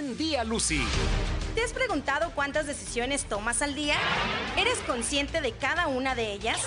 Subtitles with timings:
[0.00, 0.80] Día, Lucy.
[1.54, 3.96] ¿Te has preguntado cuántas decisiones tomas al día?
[4.56, 6.58] ¿Eres consciente de cada una de ellas?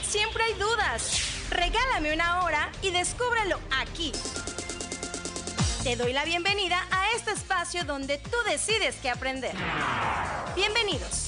[0.00, 1.50] Siempre hay dudas.
[1.50, 4.12] Regálame una hora y descúbrelo aquí.
[5.82, 9.54] Te doy la bienvenida a este espacio donde tú decides qué aprender.
[10.54, 11.27] Bienvenidos.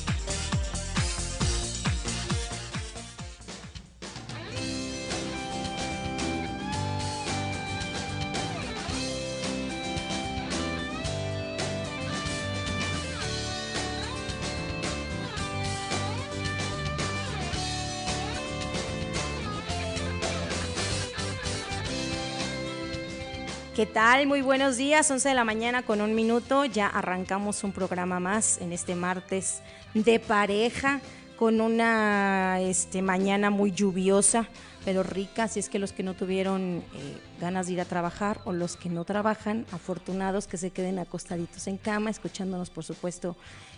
[23.80, 24.26] ¿Qué tal?
[24.26, 26.66] Muy buenos días, 11 de la mañana con un minuto.
[26.66, 29.62] Ya arrancamos un programa más en este martes
[29.94, 31.00] de pareja
[31.38, 34.50] con una este, mañana muy lluviosa,
[34.84, 35.44] pero rica.
[35.44, 38.76] Así es que los que no tuvieron eh, ganas de ir a trabajar o los
[38.76, 43.34] que no trabajan, afortunados que se queden acostaditos en cama, escuchándonos, por supuesto,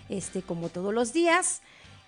[0.08, 1.62] este, como todos los días.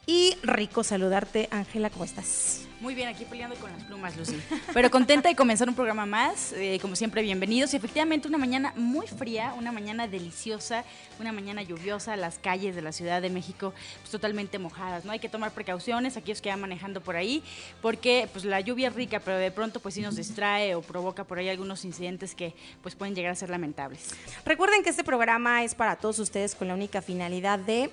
[0.07, 2.69] Y rico saludarte, Ángela, ¿cómo estás?
[2.81, 4.39] Muy bien, aquí peleando con las plumas, Lucy.
[4.75, 6.53] Pero contenta de comenzar un programa más.
[6.53, 7.73] Eh, como siempre, bienvenidos.
[7.73, 10.85] Y efectivamente, una mañana muy fría, una mañana deliciosa,
[11.19, 12.15] una mañana lluviosa.
[12.17, 15.07] Las calles de la Ciudad de México pues, totalmente mojadas.
[15.07, 17.43] No hay que tomar precauciones, aquellos que van manejando por ahí,
[17.81, 21.25] porque pues la lluvia es rica, pero de pronto pues sí nos distrae o provoca
[21.25, 24.11] por ahí algunos incidentes que pues pueden llegar a ser lamentables.
[24.45, 27.91] Recuerden que este programa es para todos ustedes con la única finalidad de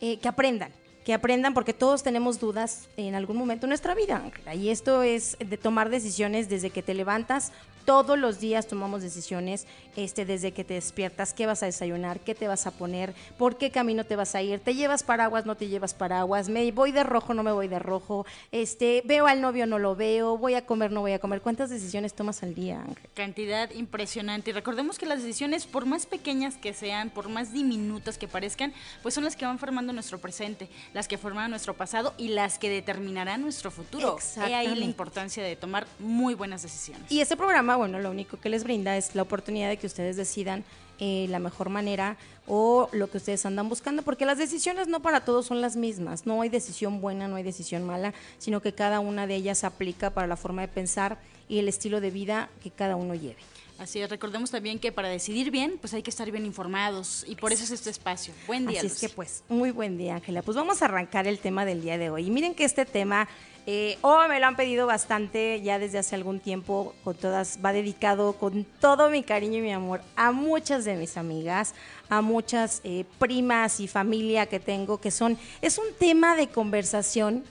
[0.00, 0.72] eh, que aprendan
[1.04, 4.22] que aprendan porque todos tenemos dudas en algún momento de nuestra vida.
[4.54, 7.52] Y esto es de tomar decisiones desde que te levantas
[7.84, 12.34] todos los días tomamos decisiones este, desde que te despiertas, qué vas a desayunar, qué
[12.34, 15.56] te vas a poner, por qué camino te vas a ir, te llevas paraguas, no
[15.56, 19.40] te llevas paraguas, me voy de rojo, no me voy de rojo, este, veo al
[19.40, 21.40] novio, no lo veo, voy a comer, no voy a comer.
[21.40, 23.08] ¿Cuántas decisiones tomas al día, Ángel?
[23.14, 24.50] Cantidad impresionante.
[24.50, 28.72] Y recordemos que las decisiones, por más pequeñas que sean, por más diminutas que parezcan,
[29.02, 32.58] pues son las que van formando nuestro presente, las que forman nuestro pasado y las
[32.58, 34.16] que determinarán nuestro futuro.
[34.46, 37.10] He ahí la importancia de tomar muy buenas decisiones.
[37.10, 40.16] Y este programa bueno, lo único que les brinda es la oportunidad de que ustedes
[40.16, 40.64] decidan
[41.00, 45.24] eh, la mejor manera o lo que ustedes andan buscando, porque las decisiones no para
[45.24, 49.00] todos son las mismas, no hay decisión buena, no hay decisión mala, sino que cada
[49.00, 51.18] una de ellas aplica para la forma de pensar
[51.48, 53.38] y el estilo de vida que cada uno lleve.
[53.78, 57.34] Así es, recordemos también que para decidir bien, pues hay que estar bien informados y
[57.34, 58.32] por eso es este espacio.
[58.46, 58.78] Buen día.
[58.78, 60.42] Así es que pues, muy buen día, Ángela.
[60.42, 62.28] Pues vamos a arrancar el tema del día de hoy.
[62.28, 63.26] Y miren que este tema
[63.66, 67.72] eh, oh, me lo han pedido bastante ya desde hace algún tiempo, con todas, va
[67.72, 71.74] dedicado con todo mi cariño y mi amor a muchas de mis amigas,
[72.10, 77.42] a muchas eh, primas y familia que tengo, que son, es un tema de conversación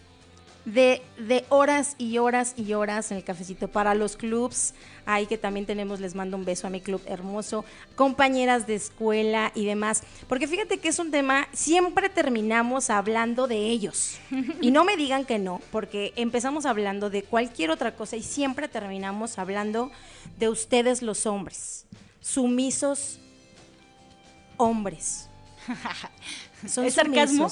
[0.65, 4.73] de, de, horas y horas y horas en el cafecito para los clubs.
[5.05, 7.65] Ahí que también tenemos, les mando un beso a mi club hermoso,
[7.95, 10.03] compañeras de escuela y demás.
[10.29, 14.17] Porque fíjate que es un tema, siempre terminamos hablando de ellos.
[14.61, 18.67] Y no me digan que no, porque empezamos hablando de cualquier otra cosa y siempre
[18.67, 19.91] terminamos hablando
[20.37, 21.85] de ustedes los hombres,
[22.21, 23.19] sumisos
[24.57, 25.29] hombres.
[26.67, 27.49] Son ¿Es sarcasmo?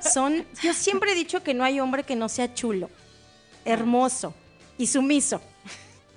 [0.00, 2.90] Son, yo siempre he dicho que no hay hombre que no sea chulo,
[3.64, 4.34] hermoso
[4.78, 5.40] y sumiso.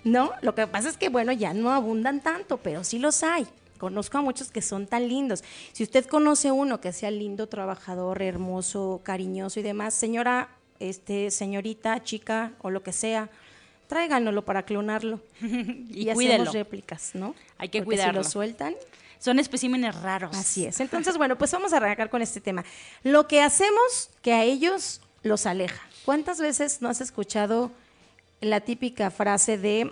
[0.03, 0.31] ¿No?
[0.41, 3.45] Lo que pasa es que, bueno, ya no abundan tanto, pero sí los hay.
[3.77, 5.43] Conozco a muchos que son tan lindos.
[5.73, 10.49] Si usted conoce uno que sea lindo, trabajador, hermoso, cariñoso y demás, señora,
[10.79, 13.29] este, señorita, chica o lo que sea,
[13.87, 15.19] tráiganlo para clonarlo.
[15.41, 17.35] y, y hacemos réplicas, ¿no?
[17.57, 18.75] Hay que Porque Si lo sueltan,
[19.19, 20.35] son especímenes raros.
[20.35, 20.79] Así es.
[20.79, 22.63] Entonces, bueno, pues vamos a arrancar con este tema.
[23.03, 25.81] Lo que hacemos que a ellos los aleja.
[26.05, 27.71] ¿Cuántas veces no has escuchado
[28.41, 29.91] la típica frase de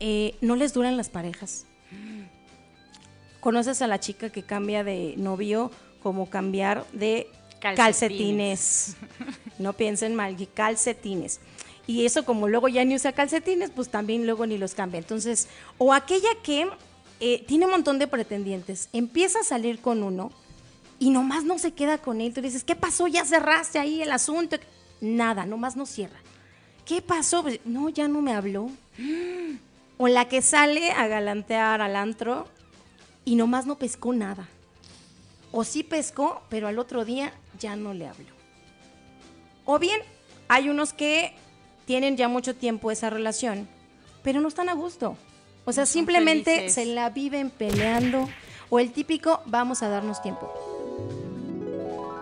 [0.00, 1.66] eh, no les duran las parejas?
[3.40, 5.70] ¿Conoces a la chica que cambia de novio
[6.02, 7.28] como cambiar de
[7.60, 8.96] calcetines?
[9.56, 11.38] No piensen mal, calcetines.
[11.86, 14.98] Y eso como luego ya ni usa calcetines, pues también luego ni los cambia.
[14.98, 15.48] Entonces,
[15.78, 16.68] o aquella que
[17.20, 20.32] eh, tiene un montón de pretendientes, empieza a salir con uno
[20.98, 22.32] y nomás no se queda con él.
[22.32, 23.06] Tú dices, ¿qué pasó?
[23.08, 24.56] Ya cerraste ahí el asunto.
[25.00, 26.18] Nada, nomás no cierra.
[26.84, 27.42] ¿Qué pasó?
[27.42, 28.70] Pues, no, ya no me habló.
[29.96, 32.48] O la que sale a galantear al antro
[33.24, 34.48] y nomás no pescó nada.
[35.52, 38.34] O sí pescó, pero al otro día ya no le habló.
[39.64, 40.00] O bien,
[40.48, 41.32] hay unos que
[41.86, 43.68] tienen ya mucho tiempo esa relación,
[44.24, 45.16] pero no están a gusto.
[45.64, 48.28] O sea, simplemente se la viven peleando.
[48.70, 50.52] O el típico, vamos a darnos tiempo.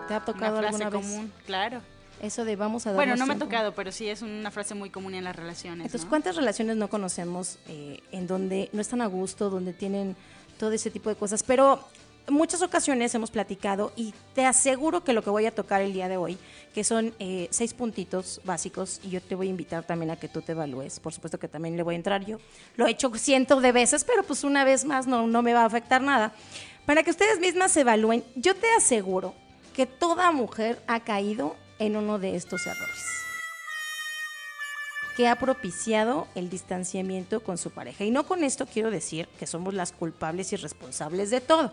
[0.07, 1.81] ¿Te ha tocado una frase común, claro.
[2.21, 4.75] Eso de vamos a darnos Bueno, no me ha tocado, pero sí es una frase
[4.75, 5.85] muy común en las relaciones.
[5.85, 10.15] Entonces, ¿cuántas relaciones no conocemos eh, en donde no están a gusto, donde tienen
[10.57, 11.43] todo ese tipo de cosas.
[11.43, 11.85] Pero
[12.29, 16.07] muchas ocasiones hemos platicado y te aseguro que lo que voy a tocar el día
[16.07, 16.37] de hoy,
[16.73, 20.27] que son eh, seis puntitos básicos, y yo te voy a invitar también a que
[20.27, 20.99] tú te evalúes.
[20.99, 22.37] Por supuesto que también le voy a entrar yo.
[22.75, 25.61] Lo he hecho cientos de veces, pero pues una vez más no, no me va
[25.61, 26.33] a afectar nada.
[26.85, 29.33] Para que ustedes mismas se evalúen, yo te aseguro
[29.73, 33.23] que toda mujer ha caído en uno de estos errores
[35.15, 38.03] que ha propiciado el distanciamiento con su pareja.
[38.03, 41.71] Y no con esto quiero decir que somos las culpables y responsables de todo.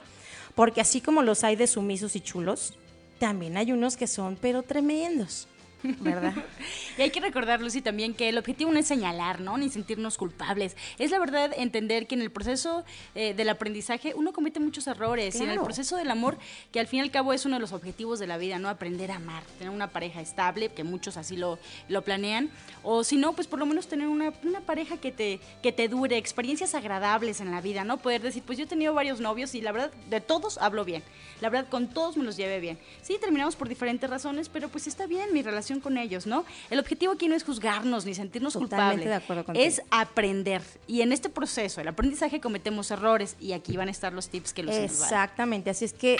[0.54, 2.74] Porque así como los hay de sumisos y chulos,
[3.18, 5.46] también hay unos que son pero tremendos.
[5.82, 6.34] ¿Verdad?
[6.98, 9.56] y hay que recordar, Lucy, también que el objetivo no es señalar, ¿no?
[9.56, 10.76] Ni sentirnos culpables.
[10.98, 12.84] Es la verdad entender que en el proceso
[13.14, 16.38] eh, del aprendizaje uno comete muchos errores y en el proceso del amor,
[16.72, 18.68] que al fin y al cabo es uno de los objetivos de la vida, ¿no?
[18.68, 22.50] Aprender a amar, tener una pareja estable, que muchos así lo, lo planean,
[22.82, 25.88] o si no, pues por lo menos tener una, una pareja que te, que te
[25.88, 27.98] dure, experiencias agradables en la vida, ¿no?
[27.98, 31.02] Poder decir, pues yo he tenido varios novios y la verdad, de todos hablo bien.
[31.40, 32.78] La verdad, con todos me los llevé bien.
[33.02, 36.44] Sí, terminamos por diferentes razones, pero pues está bien mi relación con ellos, ¿no?
[36.70, 39.04] El objetivo aquí no es juzgarnos ni sentirnos culpables.
[39.04, 40.62] De acuerdo es aprender.
[40.88, 44.52] Y en este proceso, el aprendizaje, cometemos errores y aquí van a estar los tips
[44.52, 46.16] que los Exactamente, así es que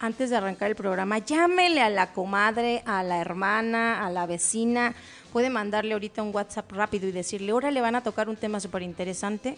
[0.00, 4.94] antes de arrancar el programa, llámele a la comadre, a la hermana, a la vecina.
[5.32, 8.60] Puede mandarle ahorita un WhatsApp rápido y decirle, ahora le van a tocar un tema
[8.60, 9.56] súper interesante.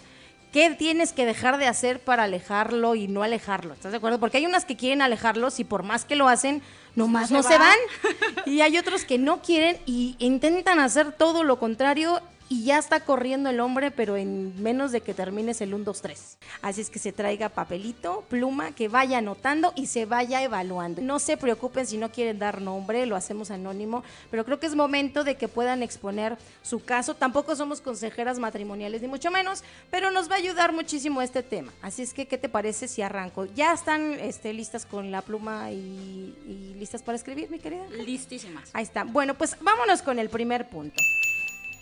[0.52, 3.74] ¿Qué tienes que dejar de hacer para alejarlo y no alejarlo?
[3.74, 4.18] ¿Estás de acuerdo?
[4.18, 6.62] Porque hay unas que quieren alejarlos y por más que lo hacen,
[6.94, 7.76] nomás no, se, van.
[8.46, 13.00] y hay otros que no quieren y intentan hacer todo lo contrario y ya está
[13.00, 16.38] corriendo el hombre, pero en menos de que termines el 1, 2, 3.
[16.62, 21.02] Así es que se traiga papelito, pluma, que vaya anotando y se vaya evaluando.
[21.02, 24.74] No se preocupen si no quieren dar nombre, lo hacemos anónimo, pero creo que es
[24.74, 27.14] momento de que puedan exponer su caso.
[27.14, 31.72] Tampoco somos consejeras matrimoniales, ni mucho menos, pero nos va a ayudar muchísimo este tema.
[31.82, 33.46] Así es que, ¿qué te parece si arranco?
[33.46, 37.86] ¿Ya están este, listas con la pluma y, y listas para escribir, mi querida?
[37.90, 38.70] Listísimas.
[38.72, 39.04] Ahí está.
[39.04, 41.02] Bueno, pues vámonos con el primer punto.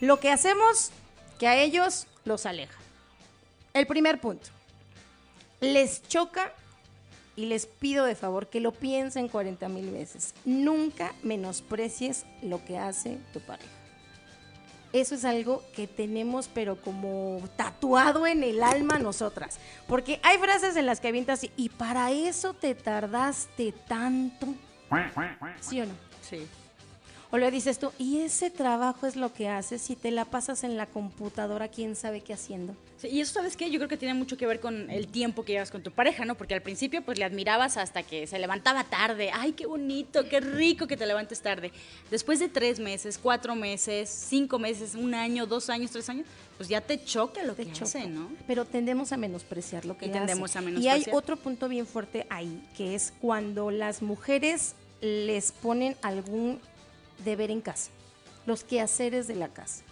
[0.04, 0.90] Lo que hacemos
[1.38, 2.78] que a ellos los aleja.
[3.72, 4.48] El primer punto.
[5.62, 6.52] Les choca
[7.36, 10.34] y les pido de favor que lo piensen 40 mil veces.
[10.44, 13.70] Nunca menosprecies lo que hace tu pareja.
[14.92, 19.58] Eso es algo que tenemos pero como tatuado en el alma nosotras.
[19.88, 24.48] Porque hay frases en las que avientas y para eso te tardaste tanto.
[25.62, 25.94] ¿Sí o no?
[26.20, 26.46] Sí.
[27.34, 30.62] O le dices tú, y ese trabajo es lo que haces si te la pasas
[30.62, 32.76] en la computadora, quién sabe qué haciendo.
[33.02, 33.72] y eso, ¿sabes qué?
[33.72, 36.24] Yo creo que tiene mucho que ver con el tiempo que llevas con tu pareja,
[36.24, 36.36] ¿no?
[36.36, 39.32] Porque al principio, pues le admirabas hasta que se levantaba tarde.
[39.34, 41.72] ¡Ay, qué bonito, qué rico que te levantes tarde!
[42.08, 46.68] Después de tres meses, cuatro meses, cinco meses, un año, dos años, tres años, pues
[46.68, 48.30] ya te choca lo que hace, ¿no?
[48.46, 50.98] Pero tendemos a menospreciar lo que y tendemos a menospreciar.
[51.00, 56.60] Y hay otro punto bien fuerte ahí, que es cuando las mujeres les ponen algún
[57.18, 57.90] deber en casa,
[58.46, 59.84] los quehaceres de la casa.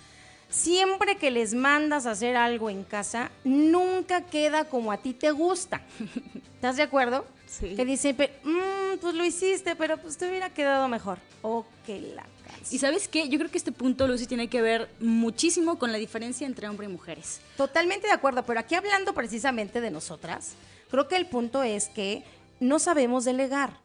[0.48, 5.30] Siempre que les mandas a hacer algo en casa, nunca queda como a ti te
[5.30, 5.80] gusta.
[6.54, 7.24] ¿Estás de acuerdo?
[7.46, 7.74] Sí.
[7.74, 11.18] Que dicen, mm, pues lo hiciste, pero pues te hubiera quedado mejor.
[11.40, 12.26] O que la
[12.70, 15.98] y sabes qué, yo creo que este punto, Lucy, tiene que ver muchísimo con la
[15.98, 17.40] diferencia entre hombres y mujeres.
[17.56, 20.52] Totalmente de acuerdo, pero aquí hablando precisamente de nosotras,
[20.90, 22.24] creo que el punto es que
[22.60, 23.78] no sabemos delegar.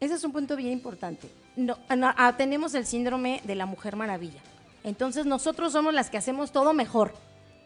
[0.00, 4.40] Ese es un punto bien importante no, ah, tenemos el síndrome de la mujer maravilla.
[4.84, 7.14] Entonces nosotros somos las que hacemos todo mejor.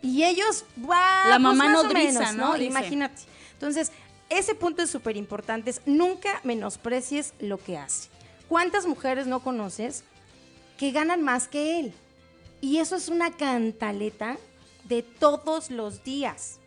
[0.00, 2.56] Y ellos, la pues mamá no menos, ¿no?
[2.56, 3.22] Imagínate.
[3.52, 3.92] Entonces,
[4.28, 5.72] ese punto es súper importante.
[5.86, 8.08] nunca menosprecies lo que hace.
[8.48, 10.04] ¿Cuántas mujeres no conoces
[10.78, 11.94] que ganan más que él?
[12.60, 14.38] Y eso es una cantaleta
[14.84, 16.58] de todos los días.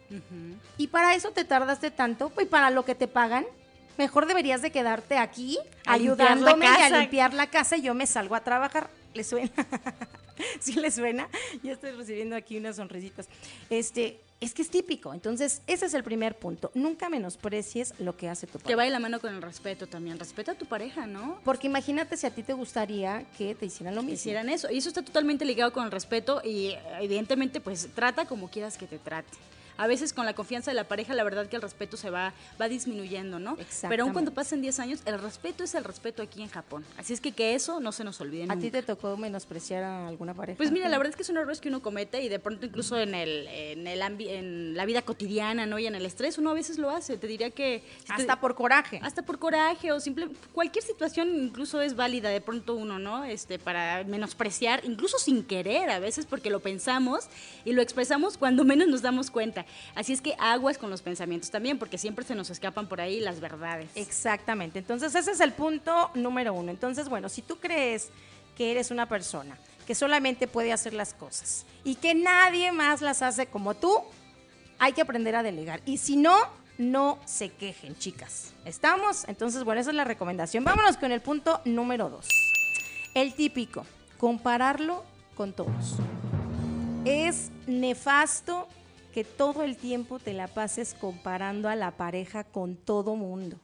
[0.77, 3.46] Y para eso te tardaste tanto, pues para lo que te pagan,
[3.98, 8.42] mejor deberías de quedarte aquí ayudándome a limpiar la casa y yo me salgo a
[8.42, 8.90] trabajar.
[9.14, 9.52] ¿Le suena?
[10.60, 11.30] ¿Sí le suena?
[11.64, 13.28] Ya estoy recibiendo aquí unas sonrisitas.
[13.70, 15.14] Este, es que es típico.
[15.14, 16.72] Entonces, ese es el primer punto.
[16.74, 18.68] Nunca menosprecies lo que hace tu pareja.
[18.68, 20.20] Que vaya la mano con el respeto también.
[20.20, 21.40] Respeta a tu pareja, ¿no?
[21.46, 24.16] Porque imagínate si a ti te gustaría que te hicieran lo mismo.
[24.16, 24.70] Hicieran eso.
[24.70, 28.88] Y eso está totalmente ligado con el respeto y evidentemente, pues trata como quieras que
[28.88, 29.38] te trate
[29.77, 32.34] a veces con la confianza de la pareja, la verdad que el respeto se va,
[32.60, 33.58] va disminuyendo, ¿no?
[33.88, 36.86] Pero aún cuando pasen 10 años, el respeto es el respeto aquí en Japón.
[36.98, 38.48] Así es que que eso no se nos olvide.
[38.50, 40.58] ¿A ti te tocó menospreciar a alguna pareja?
[40.58, 42.98] Pues mira, la verdad es que son errores que uno comete y de pronto incluso
[42.98, 45.79] en el, en el en la vida cotidiana, ¿no?
[45.79, 47.17] Y en el estrés, uno a veces lo hace.
[47.17, 47.84] Te diría que...
[48.08, 49.00] hasta por coraje.
[49.03, 50.29] Hasta por coraje o simple...
[50.53, 53.25] Cualquier situación incluso es válida de pronto uno, ¿no?
[53.25, 57.25] Este, para menospreciar, incluso sin querer a veces porque lo pensamos
[57.65, 59.64] y lo expresamos cuando menos nos damos cuenta.
[59.95, 63.19] Así es que aguas con los pensamientos también, porque siempre se nos escapan por ahí
[63.19, 63.89] las verdades.
[63.95, 64.79] Exactamente.
[64.79, 66.72] Entonces, ese es el punto número uno.
[66.72, 68.10] Entonces, bueno, si tú crees
[68.57, 73.22] que eres una persona que solamente puede hacer las cosas y que nadie más las
[73.22, 74.01] hace como tú,
[74.79, 75.81] hay que aprender a delegar.
[75.86, 76.38] Y si no,
[76.77, 78.53] no se quejen, chicas.
[78.65, 79.25] ¿Estamos?
[79.27, 80.63] Entonces, bueno, esa es la recomendación.
[80.63, 82.27] Vámonos con el punto número dos.
[83.13, 83.86] El típico,
[84.17, 85.03] compararlo
[85.36, 85.98] con todos.
[87.05, 88.67] Es nefasto
[89.15, 93.55] que todo el tiempo te la pases comparando a la pareja con todo mundo.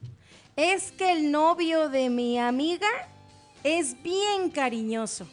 [0.56, 2.88] Es que el novio de mi amiga
[3.62, 5.28] es bien cariñoso.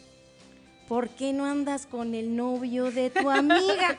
[0.90, 3.98] ¿Por qué no andas con el novio de tu amiga?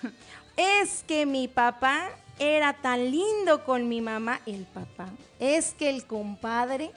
[0.56, 5.10] es que mi papá era tan lindo con mi mamá, el papá.
[5.38, 6.92] Es que el compadre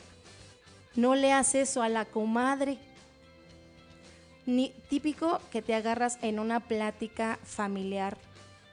[0.95, 2.77] no le hace eso a la comadre.
[4.45, 8.17] Ni, típico que te agarras en una plática familiar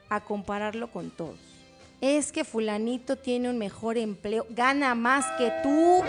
[0.09, 1.37] a compararlo con todos.
[2.01, 6.01] Es que fulanito tiene un mejor empleo, gana más que tú.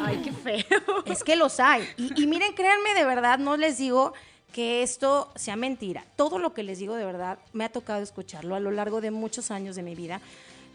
[0.00, 1.04] Ay, qué feo.
[1.04, 1.86] Es que los hay.
[1.96, 4.14] Y, y miren, créanme de verdad, no les digo
[4.52, 6.06] que esto sea mentira.
[6.16, 9.10] Todo lo que les digo de verdad me ha tocado escucharlo a lo largo de
[9.10, 10.20] muchos años de mi vida.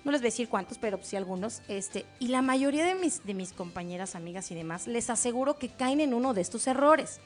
[0.03, 1.61] No les voy a decir cuántos, pero sí algunos.
[1.67, 5.69] Este, y la mayoría de mis, de mis compañeras, amigas y demás, les aseguro que
[5.69, 7.19] caen en uno de estos errores.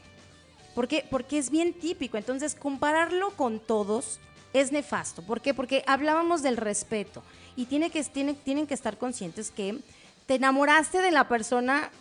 [0.73, 1.05] ¿Por qué?
[1.09, 2.17] Porque es bien típico.
[2.17, 4.19] Entonces, compararlo con todos
[4.55, 5.21] es nefasto.
[5.21, 5.53] ¿Por qué?
[5.53, 7.23] Porque hablábamos del respeto.
[7.55, 9.79] Y tiene que, tienen, tienen que estar conscientes que
[10.25, 11.91] te enamoraste de la persona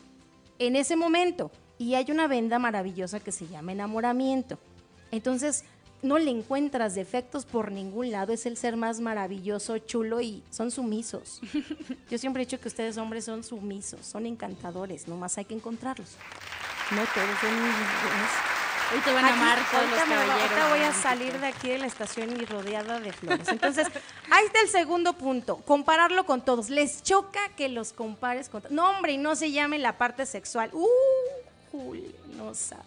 [0.59, 4.59] en ese momento y hay una venda maravillosa que se llama enamoramiento.
[5.11, 5.65] Entonces,
[6.03, 10.71] no le encuentras defectos por ningún lado, es el ser más maravilloso, chulo y son
[10.71, 11.41] sumisos.
[12.11, 16.17] Yo siempre he dicho que ustedes hombres son sumisos, son encantadores, nomás hay que encontrarlos.
[16.91, 18.64] No todos son
[18.95, 20.41] Hoy te van a amar todos los caballeros.
[20.41, 23.49] Ahorita voy a salir de aquí de la estación y rodeada de flores.
[23.49, 23.89] Entonces,
[24.31, 26.71] ahí está el segundo punto, compararlo con todos.
[26.71, 30.71] Les choca que los compares con No, hombre, y no se llame la parte sexual.
[30.73, 30.87] Uh,
[31.73, 32.85] Julio, no sabes.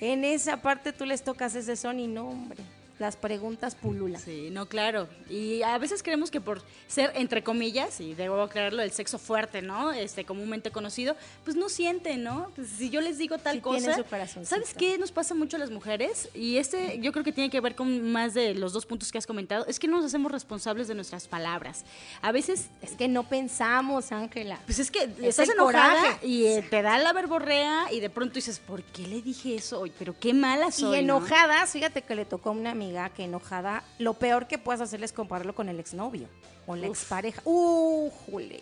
[0.00, 2.64] En esa parte tú les tocas ese son y no, hombre
[2.98, 4.20] las preguntas pululan.
[4.20, 5.08] Sí, no, claro.
[5.28, 9.60] Y a veces creemos que por ser, entre comillas, y debo aclararlo, el sexo fuerte,
[9.60, 9.92] ¿no?
[9.92, 12.50] Este, comúnmente conocido, pues no siente, ¿no?
[12.54, 14.02] Pues si yo les digo tal cosa,
[14.42, 16.30] ¿sabes qué nos pasa mucho a las mujeres?
[16.34, 19.18] Y este yo creo que tiene que ver con más de los dos puntos que
[19.18, 21.84] has comentado, es que no nos hacemos responsables de nuestras palabras.
[22.22, 22.68] A veces...
[22.80, 24.58] Es que no pensamos, Ángela.
[24.64, 28.58] Pues es que estás enojada y eh, te da la verborrea y de pronto dices,
[28.58, 29.92] ¿por qué le dije eso hoy?
[29.98, 33.82] Pero qué mala soy, Y enojadas, fíjate que le tocó a una amiga que enojada,
[33.98, 36.28] lo peor que puedes hacer es compararlo con el exnovio,
[36.64, 37.40] con la expareja.
[37.44, 38.60] ¡Uh, jule!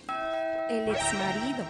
[0.69, 1.65] El exmarido.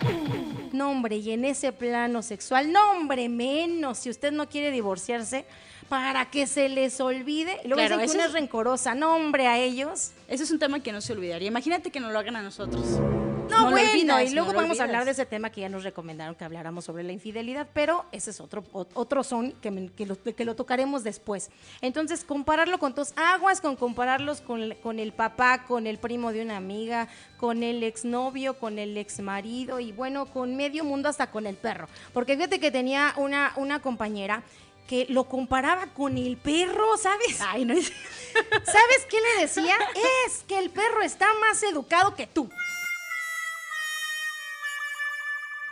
[0.73, 3.99] No, hombre, y en ese plano sexual, no, hombre, menos.
[3.99, 5.44] Si usted no quiere divorciarse,
[5.88, 7.60] para que se les olvide.
[7.64, 8.94] Luego claro, dicen que es rencorosa.
[8.94, 10.12] No, hombre, a ellos.
[10.28, 11.48] Ese es un tema que no se olvidaría.
[11.48, 13.00] Imagínate que no lo hagan a nosotros.
[13.50, 16.44] No, bueno, y luego vamos a hablar de ese tema que ya nos recomendaron que
[16.44, 20.56] habláramos sobre la infidelidad, pero ese es otro, otro son que, que, lo, que lo
[20.56, 21.50] tocaremos después.
[21.80, 26.42] Entonces, compararlo con tus aguas, con compararlos con, con el papá, con el primo de
[26.42, 31.46] una amiga, con el exnovio, con el exmarido y bueno, con medio mundo hasta con
[31.46, 31.88] el perro.
[32.12, 34.42] Porque fíjate que tenía una, una compañera
[34.86, 37.40] que lo comparaba con el perro, ¿sabes?
[37.40, 37.86] Ay, no es...
[38.64, 39.76] ¿Sabes qué le decía?
[40.26, 42.50] Es que el perro está más educado que tú.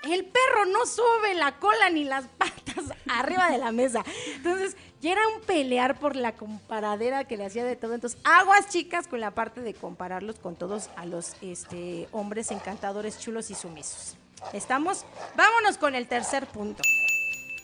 [0.03, 4.05] el perro no sube la cola ni las patas arriba de la mesa.
[4.35, 7.95] Entonces, ya era un pelear por la comparadera que le hacía de todo.
[7.95, 13.19] Entonces, aguas chicas con la parte de compararlos con todos a los este, hombres encantadores,
[13.19, 14.17] chulos y sumisos.
[14.53, 15.05] ¿Estamos?
[15.37, 16.83] Vámonos con el tercer punto.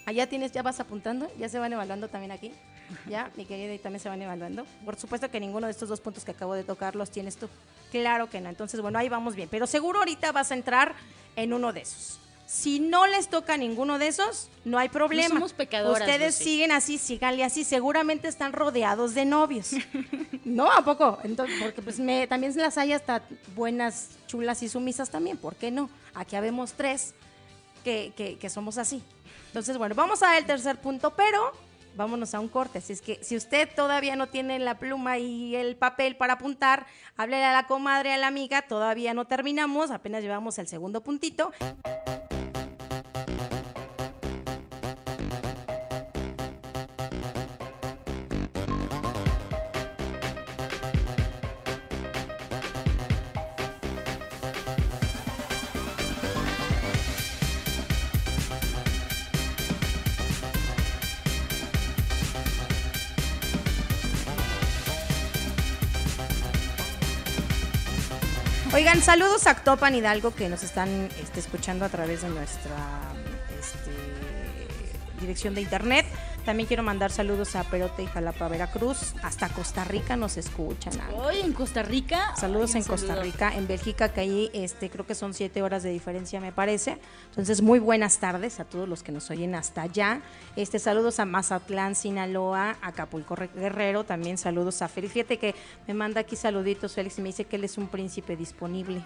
[0.09, 2.51] Allá tienes, ya vas apuntando, ya se van evaluando también aquí.
[3.11, 4.65] Ya, mi querida, y también se van evaluando.
[4.83, 7.47] Por supuesto que ninguno de estos dos puntos que acabo de tocar los tienes tú.
[7.91, 8.49] Claro que no.
[8.49, 9.51] Entonces, bueno, ahí vamos bien.
[9.51, 10.95] Pero seguro ahorita vas a entrar
[11.37, 12.21] en uno de esos.
[12.47, 15.29] Si no les toca ninguno de esos, no hay problema.
[15.29, 16.01] No somos pecadoras.
[16.01, 17.63] Ustedes siguen así, síganle así.
[17.63, 19.73] Seguramente están rodeados de novios.
[20.47, 20.73] ¿No?
[20.73, 21.19] ¿A poco?
[21.23, 23.23] Entonces, porque pues me, también las hay hasta
[23.55, 25.37] buenas, chulas y sumisas también.
[25.37, 25.91] ¿Por qué no?
[26.15, 27.13] Aquí habemos tres
[27.85, 29.03] que, que, que somos así.
[29.49, 31.53] Entonces, bueno, vamos a ver el tercer punto, pero
[31.97, 32.79] vámonos a un corte.
[32.79, 36.87] Así es que si usted todavía no tiene la pluma y el papel para apuntar,
[37.17, 41.53] háblele a la comadre, a la amiga, todavía no terminamos, apenas llevamos el segundo puntito.
[68.75, 72.77] Oigan, saludos a Topan Hidalgo que nos están este, escuchando a través de nuestra
[73.59, 73.91] este,
[75.21, 76.05] dirección de internet.
[76.49, 79.13] También quiero mandar saludos a Perote y Jalapa, Veracruz.
[79.23, 80.95] Hasta Costa Rica nos escuchan.
[81.15, 82.35] Hoy en Costa Rica.
[82.37, 85.91] Saludos en Costa Rica, en Bélgica, que ahí este, creo que son siete horas de
[85.91, 86.97] diferencia, me parece.
[87.29, 90.23] Entonces, muy buenas tardes a todos los que nos oyen hasta allá.
[90.57, 94.05] Este, saludos a Mazatlán, Sinaloa, a Acapulco Guerrero.
[94.05, 95.13] También saludos a Félix.
[95.13, 95.55] Fíjate que
[95.87, 99.03] me manda aquí saluditos, Félix, y me dice que él es un príncipe disponible.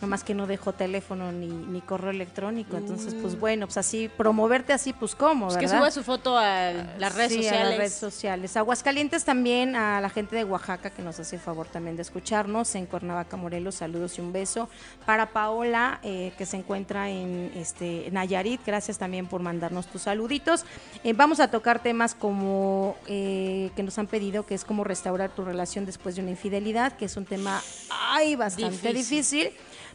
[0.00, 2.76] Nomás que no dejó teléfono ni, ni correo electrónico.
[2.76, 3.40] Entonces, pues mm.
[3.40, 5.60] bueno, pues así, promoverte así, pues cómo, ¿verdad?
[5.60, 7.68] Pues que suba su foto a las redes sociales.
[7.68, 8.56] las redes sociales.
[8.56, 12.74] Aguascalientes también, a la gente de Oaxaca que nos hace el favor también de escucharnos.
[12.74, 14.68] En Cuernavaca, Morelos, saludos y un beso.
[15.06, 20.64] Para Paola, eh, que se encuentra en este Nayarit, gracias también por mandarnos tus saluditos.
[21.04, 25.30] Eh, vamos a tocar temas como eh, que nos han pedido, que es como restaurar
[25.30, 29.50] tu relación después de una infidelidad, que es un tema ay, bastante difícil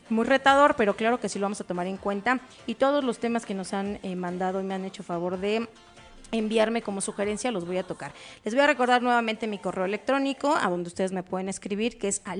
[0.09, 2.39] muy retador, pero claro que sí lo vamos a tomar en cuenta.
[2.67, 5.67] Y todos los temas que nos han eh, mandado y me han hecho favor de
[6.31, 8.13] enviarme como sugerencia, los voy a tocar.
[8.43, 12.07] Les voy a recordar nuevamente mi correo electrónico, a donde ustedes me pueden escribir, que
[12.07, 12.35] es a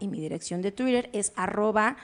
[0.00, 1.96] y mi dirección de Twitter es arroba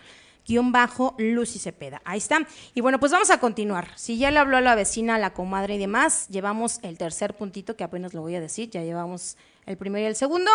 [0.47, 1.61] guion bajo Lucy.
[2.05, 2.47] Ahí está.
[2.75, 3.89] Y bueno, pues vamos a continuar.
[3.97, 7.35] Si ya le habló a la vecina, a la comadre y demás, llevamos el tercer
[7.35, 9.37] puntito, que apenas lo voy a decir, ya llevamos
[9.67, 10.51] el primero y el segundo.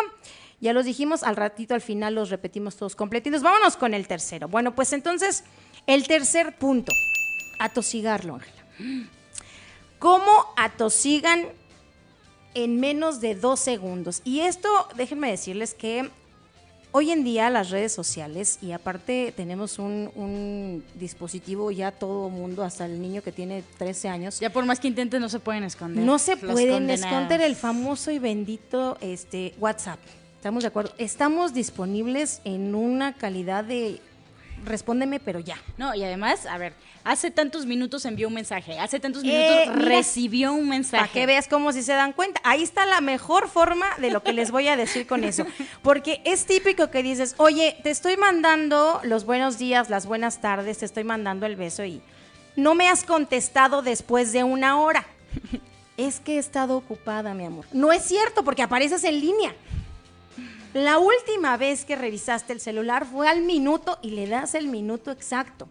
[0.62, 3.42] Ya los dijimos, al ratito al final los repetimos todos completitos.
[3.42, 4.48] Vámonos con el tercero.
[4.48, 5.44] Bueno, pues entonces,
[5.88, 6.92] el tercer punto,
[7.60, 9.10] atosigarlo, Ángela.
[10.00, 11.46] ¿Cómo atosigan
[12.54, 14.22] en menos de dos segundos?
[14.24, 16.10] Y esto, déjenme decirles que
[16.92, 22.86] hoy en día las redes sociales, y aparte tenemos un, dispositivo ya todo mundo, hasta
[22.86, 24.40] el niño que tiene 13 años.
[24.40, 26.04] Ya por más que intenten no se pueden esconder.
[26.04, 30.00] No se pueden esconder el famoso y bendito este, WhatsApp.
[30.40, 30.94] Estamos de acuerdo.
[30.98, 34.00] Estamos disponibles en una calidad de
[34.64, 35.58] respóndeme, pero ya.
[35.76, 36.72] No, y además, a ver,
[37.04, 41.02] hace tantos minutos envió un mensaje, hace tantos eh, minutos recibió un mensaje.
[41.02, 42.40] Para que veas cómo si se dan cuenta.
[42.46, 45.46] Ahí está la mejor forma de lo que les voy a decir con eso.
[45.82, 50.78] Porque es típico que dices, oye, te estoy mandando los buenos días, las buenas tardes,
[50.78, 52.02] te estoy mandando el beso y
[52.56, 55.06] no me has contestado después de una hora.
[55.98, 57.66] es que he estado ocupada, mi amor.
[57.74, 59.54] No es cierto, porque apareces en línea.
[60.74, 65.12] La última vez que revisaste el celular fue al minuto y le das el minuto
[65.12, 65.68] exacto.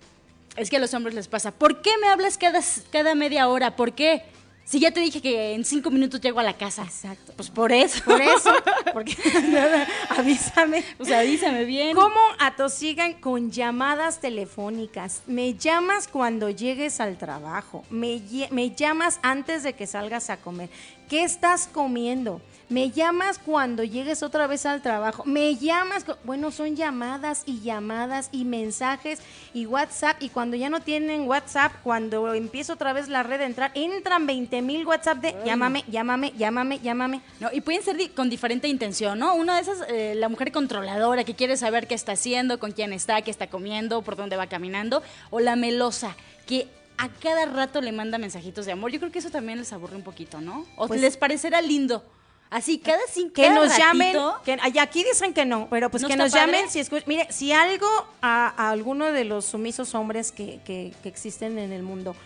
[0.56, 1.52] Es que a los hombres les pasa.
[1.52, 3.76] ¿Por qué me hablas cada, cada media hora?
[3.76, 4.24] ¿Por qué?
[4.68, 6.82] Si ya te dije que en cinco minutos llego a la casa.
[6.82, 7.32] Exacto.
[7.36, 8.04] Pues por eso.
[8.04, 8.52] Por eso.
[8.92, 9.16] Porque
[10.10, 10.84] avísame.
[10.98, 11.96] O sea, avísame bien.
[11.96, 15.22] ¿Cómo atosigan con llamadas telefónicas?
[15.26, 17.82] Me llamas cuando llegues al trabajo.
[17.88, 20.68] Me, me llamas antes de que salgas a comer.
[21.08, 22.42] ¿Qué estás comiendo?
[22.68, 25.24] Me llamas cuando llegues otra vez al trabajo.
[25.24, 29.20] Me llamas, bueno, son llamadas y llamadas y mensajes
[29.54, 30.18] y WhatsApp.
[30.20, 34.26] Y cuando ya no tienen WhatsApp, cuando empiezo otra vez la red a entrar, entran
[34.26, 37.22] 20 mil WhatsApp de llámame, llámame, llámame, llámame.
[37.40, 39.34] No, y pueden ser con diferente intención, ¿no?
[39.34, 42.92] Una de esas, eh, la mujer controladora que quiere saber qué está haciendo, con quién
[42.92, 45.02] está, qué está comiendo, por dónde va caminando.
[45.30, 48.90] O la melosa que a cada rato le manda mensajitos de amor.
[48.90, 50.66] Yo creo que eso también les aburre un poquito, ¿no?
[50.76, 52.04] O pues les parecerá lindo.
[52.50, 56.32] Así, cada cinco Que nos llamen, que, aquí dicen que no, pero pues que nos
[56.32, 57.86] llamen si Mire, si algo
[58.22, 62.16] a, alguno de los sumisos hombres que, que, existen en el mundo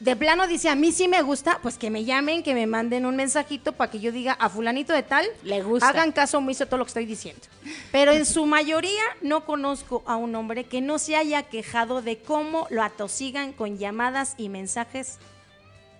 [0.00, 3.04] de plano dice, a mí sí me gusta, pues que me llamen, que me manden
[3.04, 5.88] un mensajito para que yo diga a fulanito de tal, le gusta.
[5.88, 7.42] Hagan caso omiso a todo lo que estoy diciendo.
[7.90, 12.18] Pero en su mayoría no conozco a un hombre que no se haya quejado de
[12.18, 15.18] cómo lo atosigan con llamadas y mensajes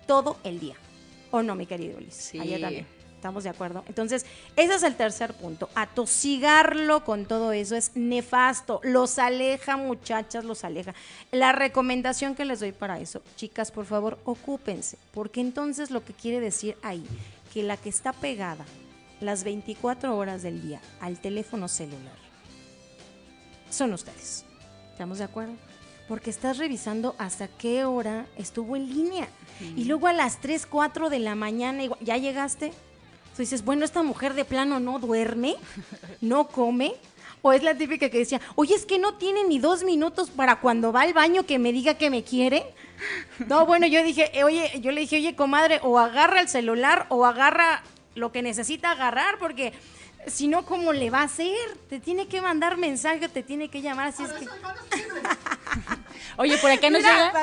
[0.07, 0.75] todo el día.
[1.31, 2.15] ¿O no, mi querido Luis?
[2.15, 2.37] Sí.
[2.37, 2.98] también.
[3.19, 3.83] ¿Estamos de acuerdo?
[3.89, 5.69] Entonces, ese es el tercer punto.
[5.75, 8.79] Atosigarlo con todo eso es nefasto.
[8.81, 10.95] Los aleja, muchachas, los aleja.
[11.33, 14.97] La recomendación que les doy para eso, chicas, por favor, ocúpense.
[15.13, 17.05] Porque entonces lo que quiere decir ahí,
[17.53, 18.63] que la que está pegada
[19.19, 22.15] las 24 horas del día al teléfono celular
[23.69, 24.45] son ustedes.
[24.93, 25.55] ¿Estamos de acuerdo?
[26.07, 29.27] Porque estás revisando hasta qué hora estuvo en línea.
[29.75, 32.71] Y luego a las 3, 4 de la mañana, ¿ya llegaste?
[33.43, 35.55] Dices, bueno, esta mujer de plano no duerme,
[36.21, 36.95] no come.
[37.41, 40.59] O es la típica que decía, oye, es que no tiene ni dos minutos para
[40.59, 42.65] cuando va al baño que me diga que me quiere.
[43.47, 47.05] No, bueno, yo dije, eh, oye, yo le dije, oye, comadre, o agarra el celular
[47.07, 47.81] o agarra
[48.15, 49.71] lo que necesita agarrar, porque
[50.27, 51.55] si no, ¿cómo le va a hacer?
[51.89, 54.45] Te tiene que mandar mensaje, te tiene que llamar, así es que...
[56.39, 57.33] Oye, por acá nos llega.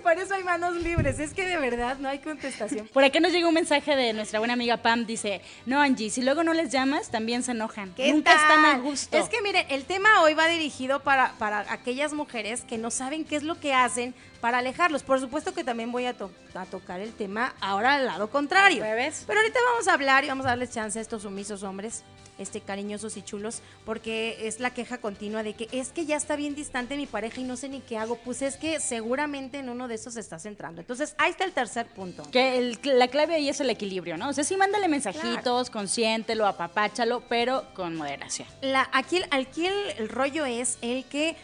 [0.00, 1.18] Por eso hay manos libres.
[1.18, 2.86] Es que de verdad no hay contestación.
[2.86, 5.06] Por acá nos llega un mensaje de nuestra buena amiga Pam.
[5.06, 7.92] Dice: No, Angie, si luego no les llamas, también se enojan.
[7.98, 9.18] Nunca están a gusto.
[9.18, 13.24] Es que miren, el tema hoy va dirigido para, para aquellas mujeres que no saben
[13.24, 15.02] qué es lo que hacen para alejarlos.
[15.02, 16.14] Por supuesto que también voy a,
[16.54, 18.84] a tocar el tema ahora al lado contrario.
[18.84, 22.04] Pero ahorita vamos a hablar y vamos a darles chance a estos sumisos hombres
[22.38, 26.36] este, cariñosos y chulos, porque es la queja continua de que es que ya está
[26.36, 28.16] bien distante mi pareja y no sé ni qué hago.
[28.16, 30.80] Pues es que seguramente en uno de esos estás entrando.
[30.80, 32.22] Entonces, ahí está el tercer punto.
[32.30, 34.28] Que la clave ahí es el equilibrio, ¿no?
[34.28, 38.48] O sea, sí, mándale mensajitos, consiéntelo, apapáchalo, pero con moderación.
[38.62, 41.36] La, aquí aquí el, rollo es el que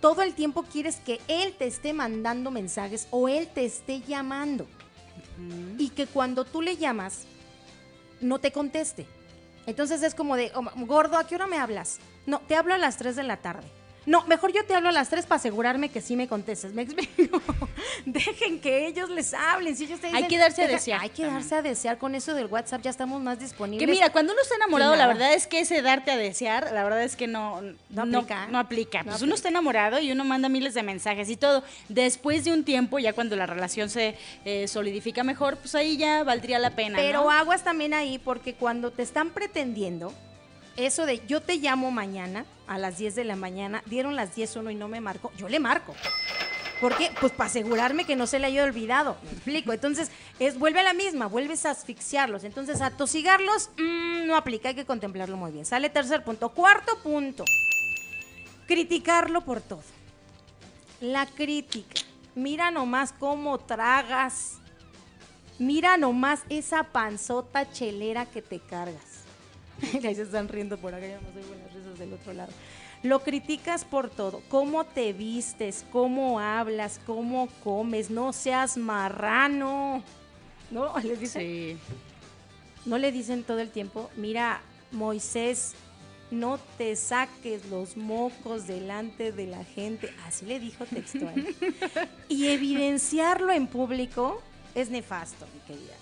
[0.00, 4.66] todo el tiempo quieres que él te esté mandando mensajes o él te esté llamando.
[5.78, 7.24] Y que cuando tú le llamas,
[8.20, 9.06] no te conteste.
[9.68, 11.98] Entonces es como de, oh, gordo, ¿a qué hora me hablas?
[12.24, 13.70] No, te hablo a las 3 de la tarde.
[14.06, 16.72] No, mejor yo te hablo a las 3 para asegurarme que sí me contestes.
[16.72, 17.42] ¿Me explico?
[18.06, 19.76] Dejen que ellos les hablen.
[19.76, 21.00] Si ellos te hay que darse a desear.
[21.00, 21.98] Hay que darse a desear.
[21.98, 23.86] Con eso del WhatsApp ya estamos más disponibles.
[23.86, 26.84] Que mira, cuando uno está enamorado, la verdad es que ese darte a desear, la
[26.84, 28.46] verdad es que no, no, aplica.
[28.46, 29.04] No, aplica.
[29.04, 31.62] pues uno está enamorado y uno manda miles de mensajes y todo.
[31.88, 36.24] Después de un tiempo, ya cuando la relación se eh, solidifica mejor, pues ahí ya
[36.24, 36.96] valdría la pena.
[36.98, 40.12] Pero aguas también ahí porque cuando te están pretendiendo,
[40.78, 44.56] eso de yo te llamo mañana a las 10 de la mañana, dieron las 10
[44.56, 45.94] uno y no me marco, yo le marco.
[46.80, 47.10] ¿Por qué?
[47.20, 49.16] Pues para asegurarme que no se le haya olvidado.
[49.24, 49.72] Me explico.
[49.72, 52.44] Entonces, es, vuelve a la misma, vuelves a asfixiarlos.
[52.44, 55.64] Entonces, a tosigarlos mm, no aplica, hay que contemplarlo muy bien.
[55.64, 56.50] Sale tercer punto.
[56.50, 57.44] Cuarto punto.
[58.68, 59.82] Criticarlo por todo.
[61.00, 62.00] La crítica.
[62.36, 64.58] Mira nomás cómo tragas.
[65.58, 69.27] Mira nomás esa panzota chelera que te cargas.
[70.04, 72.52] ahí se están riendo por acá, ya no soy buenas risas del otro lado.
[73.02, 80.02] Lo criticas por todo, cómo te vistes, cómo hablas, cómo comes, no seas marrano.
[80.70, 80.98] ¿No?
[81.02, 81.42] ¿Les dicen?
[81.42, 81.76] Sí.
[82.84, 85.74] No le dicen todo el tiempo, mira, Moisés,
[86.30, 90.10] no te saques los mocos delante de la gente.
[90.26, 91.46] Así le dijo textual.
[92.28, 94.42] y evidenciarlo en público
[94.74, 95.94] es nefasto, mi querida.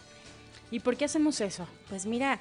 [0.70, 1.66] ¿Y por qué hacemos eso?
[1.88, 2.38] Pues mira,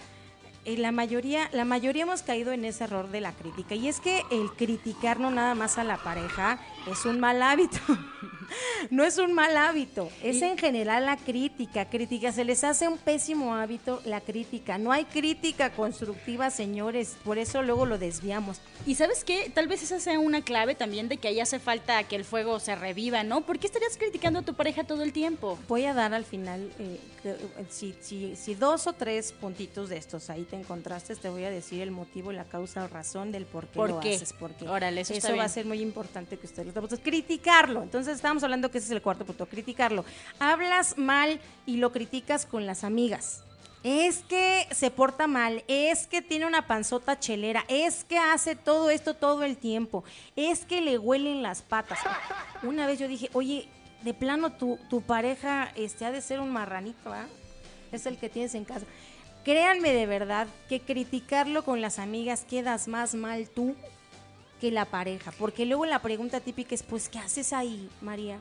[0.66, 3.76] eh, la mayoría, la mayoría hemos caído en ese error de la crítica.
[3.76, 6.60] Y es que el criticar no nada más a la pareja
[6.92, 7.80] es un mal hábito.
[8.90, 11.86] no es un mal hábito, es en general la crítica.
[11.86, 14.78] Crítica, se les hace un pésimo hábito la crítica.
[14.78, 18.62] No hay crítica constructiva, señores, por eso luego lo desviamos.
[18.86, 22.04] Y sabes qué, tal vez esa sea una clave también de que ahí hace falta
[22.04, 23.42] que el fuego se reviva, ¿no?
[23.42, 25.58] ¿Por qué estarías criticando a tu pareja todo el tiempo?
[25.68, 27.00] Voy a dar al final, eh,
[27.70, 31.50] si, si, si dos o tres puntitos de estos ahí te encontraste, te voy a
[31.50, 34.34] decir el motivo, la causa o razón del por qué lo haces.
[34.34, 37.84] Porque Órale, eso, va a ser muy importante que ustedes lo criticarlo.
[37.84, 40.06] Entonces estamos hablando que ese es el cuarto punto, criticarlo.
[40.40, 43.44] Hablas mal y lo criticas con las amigas.
[43.84, 48.90] Es que se porta mal, es que tiene una panzota chelera, es que hace todo
[48.90, 50.04] esto todo el tiempo,
[50.36, 52.00] es que le huelen las patas.
[52.64, 53.70] Una vez yo dije, oye,
[54.02, 57.28] de plano tu, tu pareja este, ha de ser un marranito, ¿ah?
[57.92, 58.88] Es el que tienes en casa.
[59.44, 63.76] Créanme de verdad que criticarlo con las amigas quedas más mal tú
[64.60, 65.32] que la pareja.
[65.32, 68.38] Porque luego la pregunta típica es, pues, ¿qué haces ahí, María?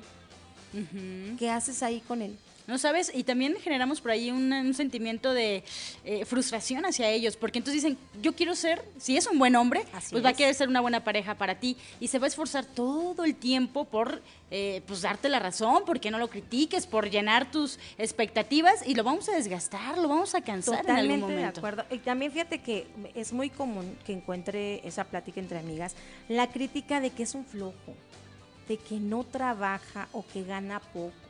[1.38, 2.36] ¿Qué haces ahí con él?
[2.66, 3.12] ¿No sabes?
[3.14, 5.62] Y también generamos por ahí un, sentimiento de
[6.04, 9.84] eh, frustración hacia ellos, porque entonces dicen, yo quiero ser, si es un buen hombre,
[10.10, 12.64] pues va a querer ser una buena pareja para ti y se va a esforzar
[12.64, 17.50] todo el tiempo por eh, pues darte la razón, porque no lo critiques, por llenar
[17.50, 21.40] tus expectativas y lo vamos a desgastar, lo vamos a cansar en algún momento.
[21.40, 21.84] de acuerdo.
[21.90, 25.94] Y también fíjate que es muy común que encuentre esa plática entre amigas,
[26.28, 27.94] la crítica de que es un flojo,
[28.68, 31.23] de que no trabaja o que gana poco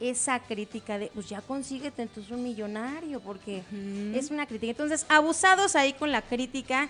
[0.00, 3.62] esa crítica de, pues ya consíguete entonces un millonario, porque
[4.14, 4.70] es una crítica.
[4.70, 6.88] Entonces, abusados ahí con la crítica,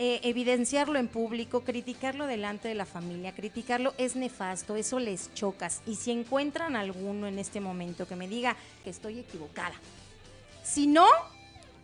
[0.00, 5.82] eh, evidenciarlo en público, criticarlo delante de la familia, criticarlo es nefasto, eso les chocas.
[5.86, 9.74] Y si encuentran alguno en este momento que me diga que estoy equivocada,
[10.62, 11.06] si no,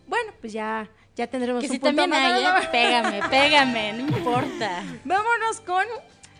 [0.07, 2.67] bueno, pues ya, ya tendremos que un si también hay, ¿eh?
[2.71, 4.83] pégame, pégame, no importa.
[5.03, 5.85] Vámonos con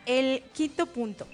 [0.05, 1.27] el quinto punto.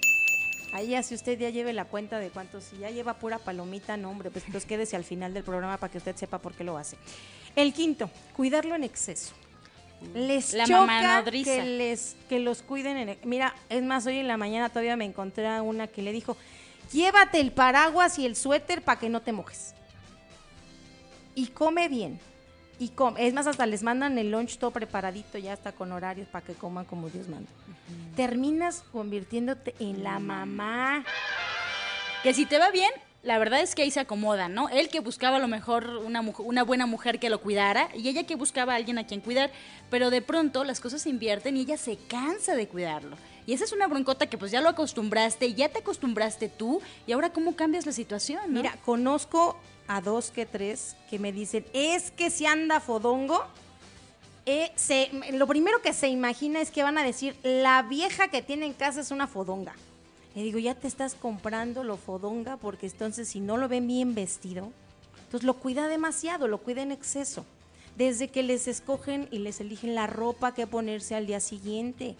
[0.72, 3.98] Ahí ya si usted ya lleve la cuenta de cuántos, si ya lleva pura palomita,
[3.98, 6.64] no hombre, pues, pues quédese al final del programa para que usted sepa por qué
[6.64, 6.96] lo hace.
[7.54, 9.34] El quinto, cuidarlo en exceso.
[10.14, 14.36] Les la choca que les que los cuiden en mira es más hoy en la
[14.36, 16.36] mañana todavía me encontré a una que le dijo
[16.92, 19.74] llévate el paraguas y el suéter para que no te mojes
[21.36, 22.18] y come bien
[22.82, 26.44] Y es más, hasta les mandan el lunch todo preparadito, ya está con horarios para
[26.44, 27.48] que coman como Dios manda.
[28.16, 31.04] Terminas convirtiéndote en la mamá.
[32.24, 32.90] Que si te va bien,
[33.22, 34.68] la verdad es que ahí se acomoda, ¿no?
[34.68, 38.24] Él que buscaba a lo mejor una, una buena mujer que lo cuidara y ella
[38.24, 39.52] que buscaba a alguien a quien cuidar,
[39.88, 43.16] pero de pronto las cosas se invierten y ella se cansa de cuidarlo.
[43.46, 47.12] Y esa es una broncota que pues ya lo acostumbraste, ya te acostumbraste tú y
[47.12, 48.60] ahora cómo cambias la situación, ¿no?
[48.60, 49.56] Mira, conozco
[49.96, 53.44] a dos que tres que me dicen, es que si anda fodongo,
[54.46, 58.42] eh, se, lo primero que se imagina es que van a decir, la vieja que
[58.42, 59.74] tiene en casa es una fodonga.
[60.34, 64.14] Le digo, ya te estás comprando lo fodonga porque entonces si no lo ven bien
[64.14, 64.72] vestido,
[65.24, 67.44] entonces lo cuida demasiado, lo cuida en exceso.
[67.96, 72.16] Desde que les escogen y les eligen la ropa que ponerse al día siguiente.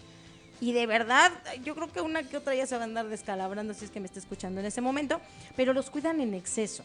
[0.61, 1.31] Y de verdad,
[1.63, 3.99] yo creo que una que otra ya se va a andar descalabrando si es que
[3.99, 5.19] me está escuchando en ese momento,
[5.55, 6.83] pero los cuidan en exceso.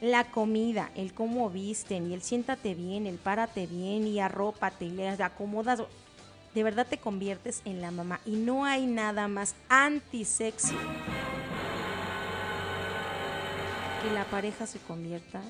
[0.00, 4.90] La comida, el cómo visten y el siéntate bien, el párate bien y arrópate y
[4.90, 5.82] le acomodas
[6.54, 8.20] de verdad te conviertes en la mamá.
[8.26, 10.74] Y no hay nada más antisexy
[14.02, 15.42] que la pareja se convierta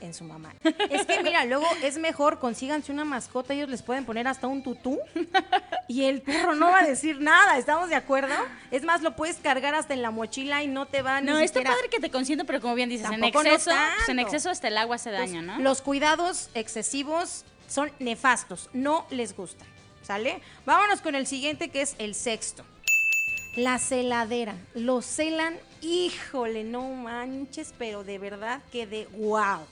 [0.00, 0.54] en su mamá.
[0.90, 4.62] Es que mira, luego es mejor consíganse una mascota, ellos les pueden poner hasta un
[4.62, 4.98] tutú
[5.88, 8.34] y el perro no va a decir nada, ¿estamos de acuerdo?
[8.70, 11.62] Es más, lo puedes cargar hasta en la mochila y no te va No, está
[11.62, 14.78] padre que te consiento, pero como bien dices, en exceso, pues, en exceso hasta el
[14.78, 15.58] agua hace daño, ¿no?
[15.58, 19.66] Los cuidados excesivos son nefastos, no les gustan.
[20.02, 20.40] ¿Sale?
[20.64, 22.64] Vámonos con el siguiente que es el sexto.
[23.56, 24.54] La celadera.
[24.74, 29.66] Lo celan, híjole, no manches, pero de verdad que de wow.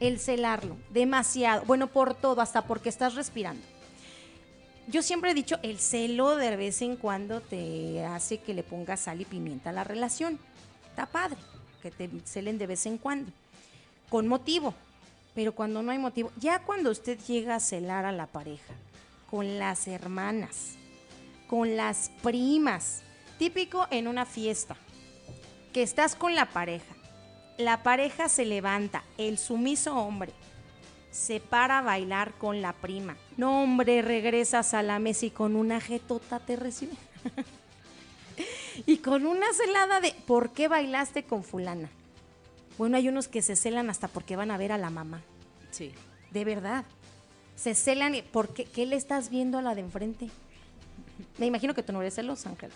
[0.00, 1.64] El celarlo, demasiado.
[1.66, 3.62] Bueno, por todo, hasta porque estás respirando.
[4.88, 9.00] Yo siempre he dicho, el celo de vez en cuando te hace que le pongas
[9.00, 10.38] sal y pimienta a la relación.
[10.90, 11.38] Está padre,
[11.80, 13.30] que te celen de vez en cuando.
[14.08, 14.74] Con motivo.
[15.34, 18.74] Pero cuando no hay motivo, ya cuando usted llega a celar a la pareja,
[19.30, 20.74] con las hermanas,
[21.46, 23.02] con las primas.
[23.38, 24.76] Típico en una fiesta,
[25.72, 26.94] que estás con la pareja.
[27.56, 30.32] La pareja se levanta, el sumiso hombre
[31.12, 33.16] se para a bailar con la prima.
[33.36, 36.94] No, hombre, regresas a la mesa y con una jetota te recibe.
[38.86, 41.88] y con una celada de ¿por qué bailaste con fulana?
[42.78, 45.20] Bueno, hay unos que se celan hasta porque van a ver a la mamá.
[45.70, 45.92] Sí.
[46.32, 46.84] De verdad
[47.54, 50.30] se celan porque ¿qué le estás viendo a la de enfrente?
[51.38, 52.70] Me imagino que tú no eres celoso, Ángel.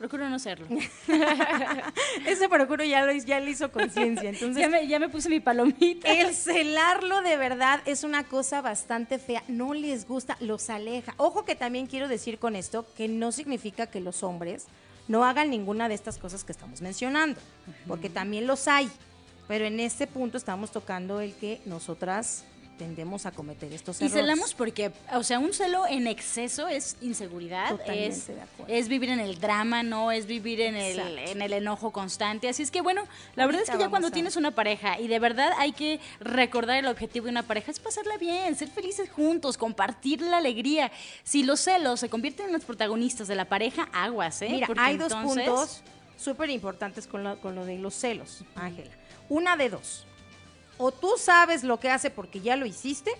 [0.00, 0.66] Procuro no serlo.
[2.26, 4.30] Ese procuro ya lo ya le hizo conciencia.
[4.30, 6.10] Entonces, ya me, puse mi palomita.
[6.10, 9.44] El celarlo de verdad es una cosa bastante fea.
[9.46, 11.12] No les gusta, los aleja.
[11.18, 14.68] Ojo que también quiero decir con esto que no significa que los hombres
[15.06, 17.38] no hagan ninguna de estas cosas que estamos mencionando,
[17.86, 18.90] porque también los hay.
[19.48, 22.44] Pero en este punto estamos tocando el que nosotras
[22.80, 24.10] tendemos a cometer estos errores.
[24.10, 28.30] Y celamos porque, o sea, un celo en exceso es inseguridad, es,
[28.68, 32.48] es, vivir en el drama, no es vivir en el, en el enojo constante.
[32.48, 35.18] Así es que, bueno, la verdad es que ya cuando tienes una pareja y de
[35.18, 39.58] verdad hay que recordar el objetivo de una pareja es pasarla bien, ser felices juntos,
[39.58, 40.90] compartir la alegría.
[41.22, 44.48] Si los celos se convierten en los protagonistas de la pareja, aguas, ¿eh?
[44.52, 45.82] Mira, hay dos puntos
[46.16, 48.92] súper importantes con lo, con lo de los celos, Ángela.
[49.28, 50.06] Una de dos
[50.80, 53.12] o tú sabes lo que hace porque ya lo hiciste,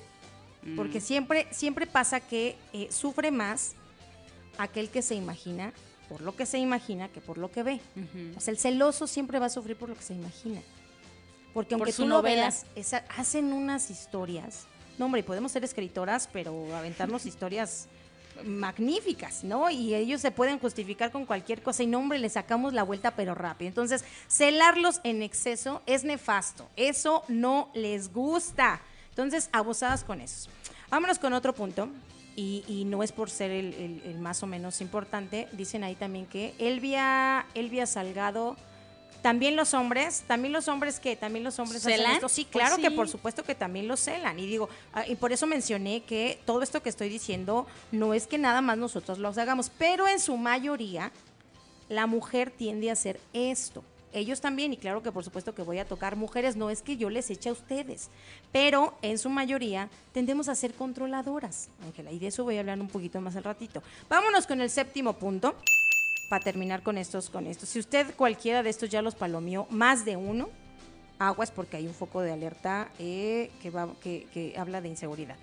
[0.77, 1.03] porque mm.
[1.03, 3.75] siempre, siempre pasa que eh, sufre más
[4.57, 5.75] aquel que se imagina
[6.09, 7.81] por lo que se imagina que por lo que ve.
[8.35, 10.63] O sea, el celoso siempre va a sufrir por lo que se imagina.
[11.53, 12.65] Porque aunque tú no veas,
[13.17, 14.65] hacen unas historias.
[14.99, 17.89] No, hombre, podemos ser escritoras, pero aventarnos historias
[18.45, 19.71] magníficas, ¿no?
[19.71, 23.13] Y ellos se pueden justificar con cualquier cosa y no, hombre, le sacamos la vuelta
[23.13, 23.69] pero rápido.
[23.69, 28.81] Entonces, celarlos en exceso es nefasto, eso no les gusta.
[29.11, 30.51] Entonces, abusadas con eso.
[30.91, 31.89] Vámonos con otro punto.
[32.37, 37.45] Y, no es por ser el, más o menos importante, dicen ahí también que Elvia,
[37.55, 38.57] Elvia Salgado
[39.23, 42.13] también los hombres, también los hombres que, también los hombres ¿Celan?
[42.13, 42.29] esto.
[42.29, 44.39] Sí, claro que por supuesto que también los celan.
[44.39, 48.27] Y digo, ah, y por eso mencioné que todo esto que estoy diciendo no es
[48.27, 51.13] que nada más nosotros los hagamos, pero en su mayoría
[51.89, 53.85] la mujer tiende a hacer esto.
[54.13, 56.97] Ellos también, y claro que por supuesto que voy a tocar mujeres, no es que
[56.97, 58.09] yo les eche a ustedes,
[58.51, 62.81] pero en su mayoría tendemos a ser controladoras, Ángela, y de eso voy a hablar
[62.81, 63.83] un poquito más al ratito.
[64.09, 65.55] Vámonos con el séptimo punto
[66.31, 67.69] para terminar con estos, con estos.
[67.71, 70.49] Si usted cualquiera de estos ya los palomió, más de uno,
[71.19, 75.35] aguas porque hay un foco de alerta eh, que, va, que, habla de inseguridad.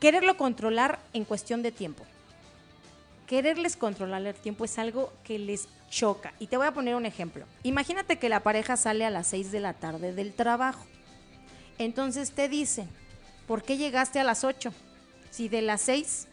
[0.00, 2.02] Quererlo controlar en cuestión de tiempo.
[3.28, 6.34] Quererles controlar el tiempo es algo que les choca.
[6.40, 7.46] Y te voy a poner un ejemplo.
[7.62, 10.84] Imagínate que la pareja sale a las 6 de la tarde del trabajo.
[11.78, 12.88] Entonces te dicen,
[13.46, 14.72] ¿por qué llegaste a las 8?
[15.30, 16.26] Si de las 6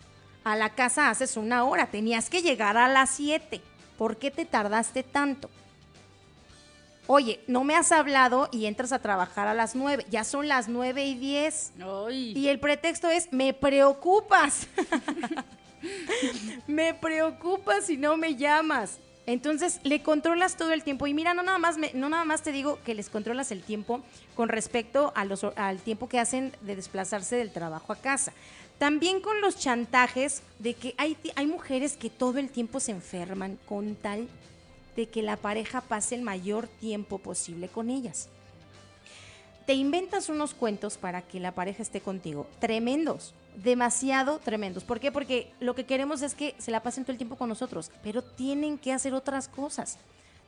[0.51, 3.61] a la casa haces una hora, tenías que llegar a las 7.
[3.97, 5.49] ¿Por qué te tardaste tanto?
[7.07, 10.05] Oye, no me has hablado y entras a trabajar a las 9.
[10.09, 11.73] Ya son las 9 y 10.
[12.35, 14.67] Y el pretexto es, me preocupas.
[16.67, 18.99] me preocupas si no me llamas.
[19.25, 22.53] Entonces le controlas todo el tiempo y mira, no nada más no nada más te
[22.53, 24.01] digo que les controlas el tiempo
[24.35, 28.31] con respecto a los, al tiempo que hacen de desplazarse del trabajo a casa.
[28.77, 33.57] También con los chantajes de que hay, hay mujeres que todo el tiempo se enferman
[33.67, 34.27] con tal
[34.95, 38.29] de que la pareja pase el mayor tiempo posible con ellas.
[39.65, 44.83] Te inventas unos cuentos para que la pareja esté contigo, tremendos demasiado tremendos.
[44.83, 45.11] ¿Por qué?
[45.11, 48.21] Porque lo que queremos es que se la pasen todo el tiempo con nosotros, pero
[48.21, 49.97] tienen que hacer otras cosas.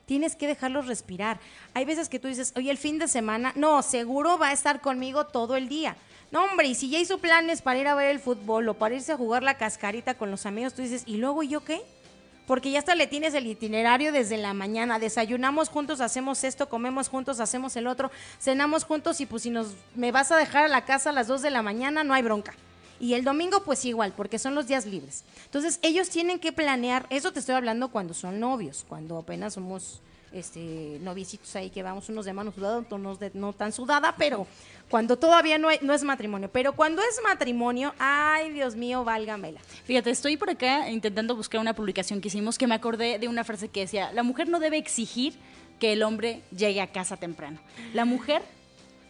[0.06, 1.38] Tienes que dejarlos respirar.
[1.74, 4.80] Hay veces que tú dices, oye, el fin de semana, no, seguro va a estar
[4.80, 5.96] conmigo todo el día.
[6.30, 8.94] No, hombre, y si ya hizo planes para ir a ver el fútbol o para
[8.94, 11.82] irse a jugar la cascarita con los amigos, tú dices, ¿y luego yo qué?
[12.46, 14.98] Porque ya hasta le tienes el itinerario desde la mañana.
[14.98, 19.74] Desayunamos juntos, hacemos esto, comemos juntos, hacemos el otro, cenamos juntos y pues si nos
[19.94, 22.22] me vas a dejar a la casa a las 2 de la mañana, no hay
[22.22, 22.54] bronca.
[23.00, 25.24] Y el domingo pues igual, porque son los días libres.
[25.44, 30.00] Entonces ellos tienen que planear, eso te estoy hablando cuando son novios, cuando apenas somos
[30.32, 34.46] este novicitos ahí que vamos unos de mano sudada, otros de no tan sudada, pero
[34.88, 36.50] cuando todavía no, no es matrimonio.
[36.52, 39.60] Pero cuando es matrimonio, ay Dios mío, válgamela.
[39.84, 43.44] Fíjate, estoy por acá intentando buscar una publicación que hicimos que me acordé de una
[43.44, 45.38] frase que decía, la mujer no debe exigir
[45.78, 47.58] que el hombre llegue a casa temprano.
[47.94, 48.42] La mujer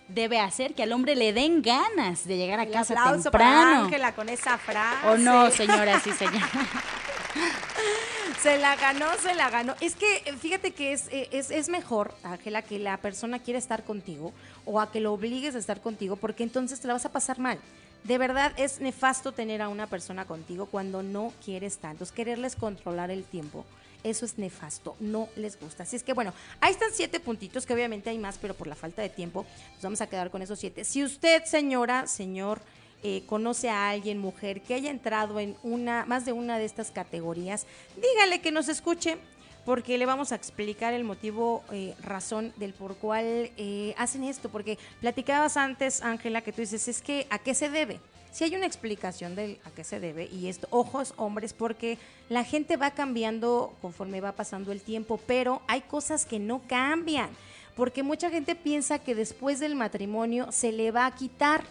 [0.09, 3.31] debe hacer que al hombre le den ganas de llegar a casa temprano.
[3.31, 5.07] Para Ángela con esa frase.
[5.09, 6.49] O no, señora, sí, señora.
[8.43, 9.75] se la ganó, se la ganó.
[9.81, 14.33] Es que fíjate que es, es, es mejor, Ángela, que la persona quiera estar contigo
[14.65, 17.39] o a que lo obligues a estar contigo, porque entonces te la vas a pasar
[17.39, 17.59] mal.
[18.05, 22.05] De verdad es nefasto tener a una persona contigo cuando no quieres tanto.
[22.05, 23.67] Es quererles controlar el tiempo
[24.03, 25.83] eso es nefasto, no les gusta.
[25.83, 28.75] Así es que bueno, ahí están siete puntitos, que obviamente hay más, pero por la
[28.75, 30.85] falta de tiempo nos vamos a quedar con esos siete.
[30.85, 32.61] Si usted, señora, señor,
[33.03, 36.91] eh, conoce a alguien, mujer, que haya entrado en una, más de una de estas
[36.91, 39.19] categorías, dígale que nos escuche
[39.65, 44.49] porque le vamos a explicar el motivo, eh, razón del por cual eh, hacen esto,
[44.49, 48.01] porque platicabas antes, Ángela, que tú dices, es que ¿a qué se debe?
[48.33, 52.45] Si hay una explicación de a qué se debe y esto, ojos hombres, porque la
[52.45, 57.31] gente va cambiando conforme va pasando el tiempo, pero hay cosas que no cambian,
[57.75, 61.65] porque mucha gente piensa que después del matrimonio se le va a quitar.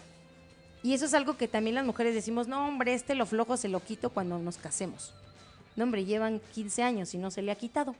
[0.82, 3.68] Y eso es algo que también las mujeres decimos, no hombre, este lo flojo se
[3.68, 5.12] lo quito cuando nos casemos.
[5.76, 7.94] No hombre, llevan 15 años y no se le ha quitado.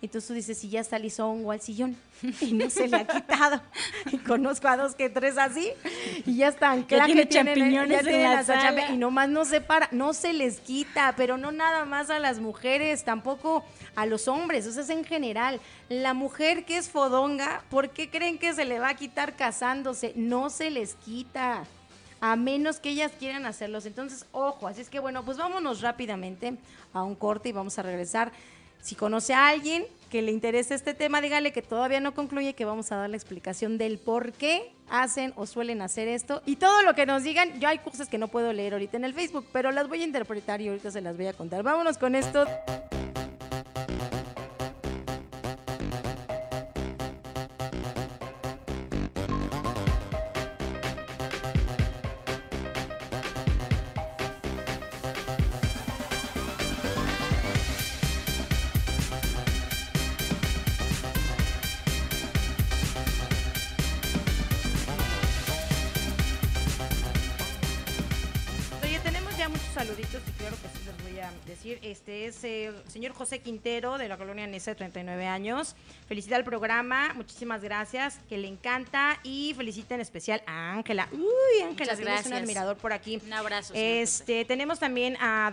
[0.00, 1.96] Entonces tú dices, si ya está o al sillón
[2.40, 3.60] y no se le ha quitado.
[4.12, 5.72] y conozco a dos que tres así
[6.24, 8.92] y ya están claro que champiñones en la sala.
[8.92, 12.38] y nomás no se para, no se les quita, pero no nada más a las
[12.38, 13.64] mujeres, tampoco
[13.96, 15.60] a los hombres, eso es en general.
[15.88, 20.12] La mujer que es fodonga, ¿por qué creen que se le va a quitar casándose?
[20.14, 21.64] No se les quita
[22.32, 23.86] a menos que ellas quieran hacerlos.
[23.86, 26.56] Entonces, ojo, así es que bueno, pues vámonos rápidamente
[26.92, 28.32] a un corte y vamos a regresar.
[28.80, 32.64] Si conoce a alguien que le interese este tema, dígale que todavía no concluye, que
[32.64, 36.42] vamos a dar la explicación del por qué hacen o suelen hacer esto.
[36.46, 39.04] Y todo lo que nos digan, yo hay cosas que no puedo leer ahorita en
[39.04, 41.62] el Facebook, pero las voy a interpretar y ahorita se las voy a contar.
[41.62, 42.44] Vámonos con esto.
[72.44, 75.74] El señor José Quintero de la colonia Nesa de 39 años.
[76.06, 81.08] Felicita al programa, muchísimas gracias, que le encanta y felicita en especial a Ángela.
[81.12, 83.20] Uy, Ángela, es un admirador por aquí.
[83.24, 83.72] Un abrazo.
[83.74, 85.48] Este, tenemos también a,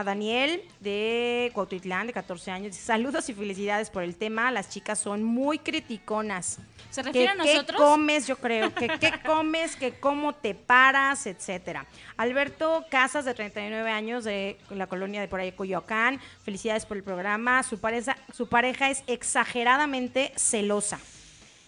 [0.00, 2.76] a Daniel de Cuautitlán de 14 años.
[2.76, 4.50] Saludos y felicidades por el tema.
[4.50, 6.58] Las chicas son muy criticonas.
[6.90, 7.66] ¿Se refiere a nosotros?
[7.66, 8.26] ¿Qué comes?
[8.26, 8.72] Yo creo.
[8.74, 9.76] que ¿Qué comes?
[9.76, 11.26] que cómo te paras?
[11.26, 11.86] Etcétera.
[12.16, 16.20] Alberto Casas, de 39 años, de la colonia de por ahí, Coyoacán.
[16.44, 17.62] Felicidades por el programa.
[17.62, 21.00] Su pareja, su pareja es exageradamente celosa.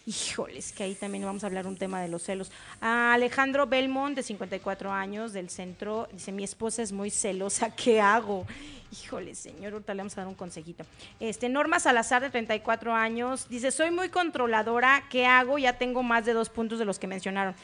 [0.08, 2.52] Híjoles, que ahí también vamos a hablar un tema de los celos.
[2.80, 8.46] Alejandro Belmont, de 54 años, del centro, dice, mi esposa es muy celosa, ¿qué hago?
[8.92, 10.84] Híjole, señor, ahorita le vamos a dar un consejito.
[11.18, 15.58] Este, Norma Salazar, de 34 años, dice, soy muy controladora, ¿qué hago?
[15.58, 17.56] Ya tengo más de dos puntos de los que mencionaron.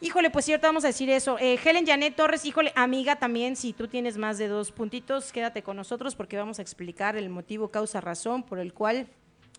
[0.00, 1.38] Híjole, pues cierto, vamos a decir eso.
[1.38, 5.62] Eh, Helen Janet Torres, híjole, amiga también, si tú tienes más de dos puntitos, quédate
[5.62, 9.06] con nosotros porque vamos a explicar el motivo, causa, razón por el cual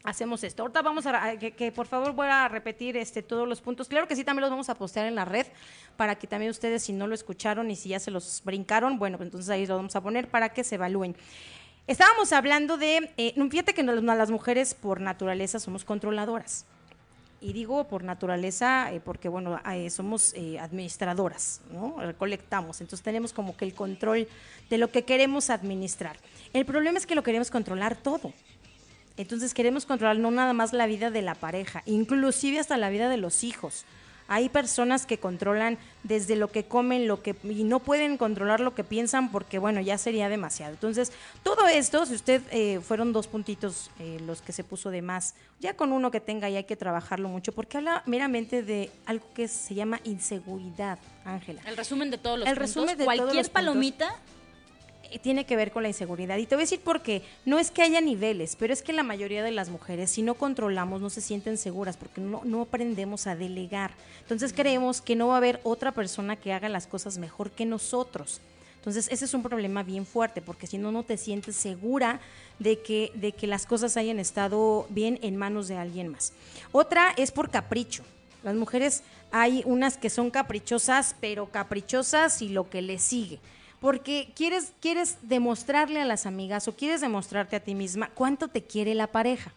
[0.03, 0.63] hacemos esto.
[0.63, 3.87] Ahorita vamos a, que, por favor voy a repetir este todos los puntos.
[3.87, 5.47] Claro que sí, también los vamos a postear en la red
[5.97, 9.17] para que también ustedes, si no lo escucharon y si ya se los brincaron, bueno,
[9.17, 11.15] pues entonces ahí lo vamos a poner para que se evalúen.
[11.87, 16.65] Estábamos hablando de, eh, fíjate que las mujeres por naturaleza somos controladoras.
[17.41, 21.95] Y digo por naturaleza eh, porque, bueno, eh, somos eh, administradoras, ¿no?
[21.97, 24.27] Recolectamos, entonces tenemos como que el control
[24.69, 26.17] de lo que queremos administrar.
[26.51, 28.33] El problema es que lo queremos controlar todo.
[29.19, 33.09] Entonces queremos controlar no nada más la vida de la pareja, inclusive hasta la vida
[33.09, 33.83] de los hijos.
[34.29, 38.75] Hay personas que controlan desde lo que comen, lo que y no pueden controlar lo
[38.75, 40.71] que piensan porque bueno ya sería demasiado.
[40.71, 41.11] Entonces
[41.43, 45.35] todo esto, si usted eh, fueron dos puntitos eh, los que se puso de más,
[45.59, 49.25] ya con uno que tenga y hay que trabajarlo mucho porque habla meramente de algo
[49.33, 51.61] que se llama inseguridad, Ángela.
[51.65, 54.15] El resumen de todos los El resumen de cualquier todos los palomita
[55.17, 56.37] tiene que ver con la inseguridad.
[56.37, 57.23] Y te voy a decir por qué.
[57.45, 60.35] No es que haya niveles, pero es que la mayoría de las mujeres, si no
[60.35, 63.91] controlamos, no se sienten seguras porque no, no aprendemos a delegar.
[64.21, 67.65] Entonces creemos que no va a haber otra persona que haga las cosas mejor que
[67.65, 68.41] nosotros.
[68.79, 72.21] Entonces, ese es un problema bien fuerte, porque si no, no te sientes segura
[72.59, 76.31] de que, de que las cosas hayan estado bien en manos de alguien más.
[76.71, 78.03] Otra es por capricho.
[78.41, 83.39] Las mujeres hay unas que son caprichosas, pero caprichosas y lo que le sigue
[83.79, 88.63] porque quieres, quieres demostrarle a las amigas o quieres demostrarte a ti misma cuánto te
[88.63, 89.53] quiere la pareja.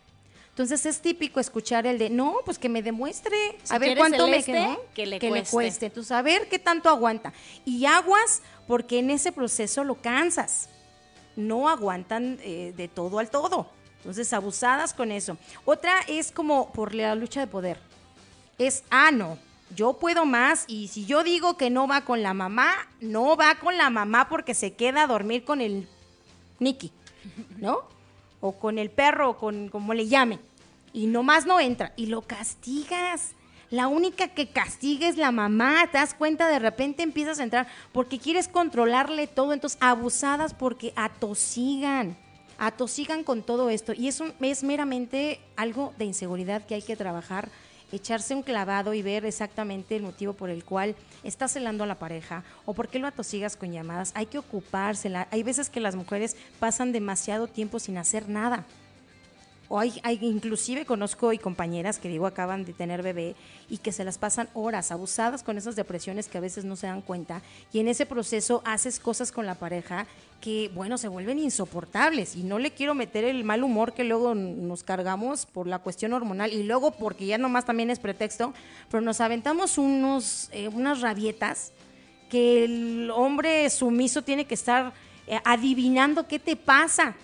[0.50, 3.34] Entonces es típico escuchar el de, no, pues que me demuestre,
[3.70, 5.86] a ver cuánto me este, que, le, cueste.
[5.86, 7.32] Entonces, a ver qué tanto aguanta.
[7.64, 10.68] Y aguas, porque en ese proceso lo cansas.
[11.36, 13.70] No aguantan eh, de todo al todo.
[13.96, 15.38] Entonces, abusadas con eso.
[15.64, 17.78] Otra es como por la lucha de poder.
[18.58, 19.38] Es, ah, no,
[19.74, 23.54] yo puedo más y si yo digo que no va con la mamá, no va
[23.56, 25.88] con la mamá porque se queda a dormir con el
[26.58, 26.92] Nicky,
[27.58, 27.80] ¿no?
[28.40, 30.38] O con el perro, o con como le llame.
[30.92, 33.32] Y nomás no entra y lo castigas.
[33.70, 37.66] La única que castiga es la mamá, te das cuenta, de repente empiezas a entrar
[37.92, 42.18] porque quieres controlarle todo, entonces abusadas porque atosigan,
[42.58, 43.94] atosigan con todo esto.
[43.94, 47.48] Y eso es meramente algo de inseguridad que hay que trabajar
[47.92, 51.98] echarse un clavado y ver exactamente el motivo por el cual está celando a la
[51.98, 54.12] pareja o por qué lo atosigas con llamadas.
[54.14, 55.28] Hay que ocupársela.
[55.30, 58.64] Hay veces que las mujeres pasan demasiado tiempo sin hacer nada.
[59.68, 63.34] O hay, inclusive conozco y compañeras que digo acaban de tener bebé
[63.70, 66.88] y que se las pasan horas abusadas con esas depresiones que a veces no se
[66.88, 67.40] dan cuenta
[67.72, 70.06] y en ese proceso haces cosas con la pareja
[70.42, 72.36] que bueno se vuelven insoportables.
[72.36, 76.12] Y no le quiero meter el mal humor que luego nos cargamos por la cuestión
[76.12, 78.52] hormonal y luego porque ya nomás también es pretexto,
[78.90, 81.72] pero nos aventamos unos eh, unas rabietas
[82.28, 84.92] que el hombre sumiso tiene que estar
[85.26, 87.14] eh, adivinando qué te pasa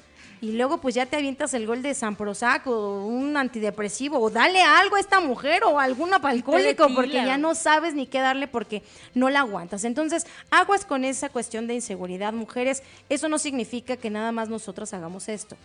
[0.41, 4.31] y luego pues ya te avientas el gol de San Prozac o un antidepresivo o
[4.31, 8.47] dale algo a esta mujer o algún alcohólico porque ya no sabes ni qué darle
[8.47, 8.83] porque
[9.15, 9.85] no la aguantas.
[9.85, 12.83] Entonces, aguas con esa cuestión de inseguridad, mujeres.
[13.09, 15.57] Eso no significa que nada más nosotras hagamos esto.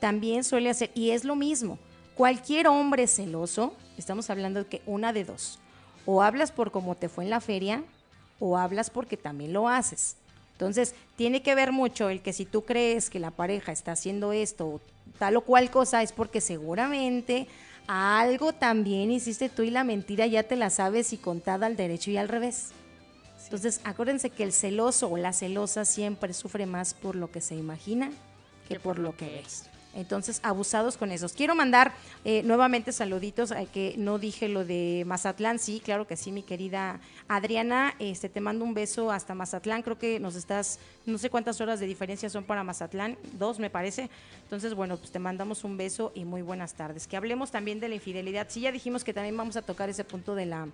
[0.00, 1.78] También suele hacer, y es lo mismo,
[2.14, 5.58] cualquier hombre celoso, estamos hablando de que una de dos,
[6.06, 7.82] o hablas por cómo te fue en la feria,
[8.38, 10.16] o hablas porque también lo haces.
[10.54, 14.32] Entonces, tiene que ver mucho el que si tú crees que la pareja está haciendo
[14.32, 14.80] esto o
[15.18, 17.48] tal o cual cosa, es porque seguramente
[17.86, 22.10] algo también hiciste tú y la mentira ya te la sabes y contada al derecho
[22.10, 22.70] y al revés.
[23.44, 27.54] Entonces, acuérdense que el celoso o la celosa siempre sufre más por lo que se
[27.54, 28.10] imagina
[28.68, 29.64] que, por, lo que es.
[29.94, 31.32] Entonces, abusados con esos.
[31.32, 31.92] Quiero mandar
[32.24, 36.42] eh, nuevamente saluditos, a que no dije lo de Mazatlán, sí, claro que sí, mi
[36.42, 41.30] querida Adriana, este, te mando un beso hasta Mazatlán, creo que nos estás, no sé
[41.30, 44.10] cuántas horas de diferencia son para Mazatlán, dos me parece.
[44.42, 47.06] Entonces, bueno, pues te mandamos un beso y muy buenas tardes.
[47.06, 48.46] Que hablemos también de la infidelidad.
[48.50, 50.68] Sí, ya dijimos que también vamos a tocar ese punto de la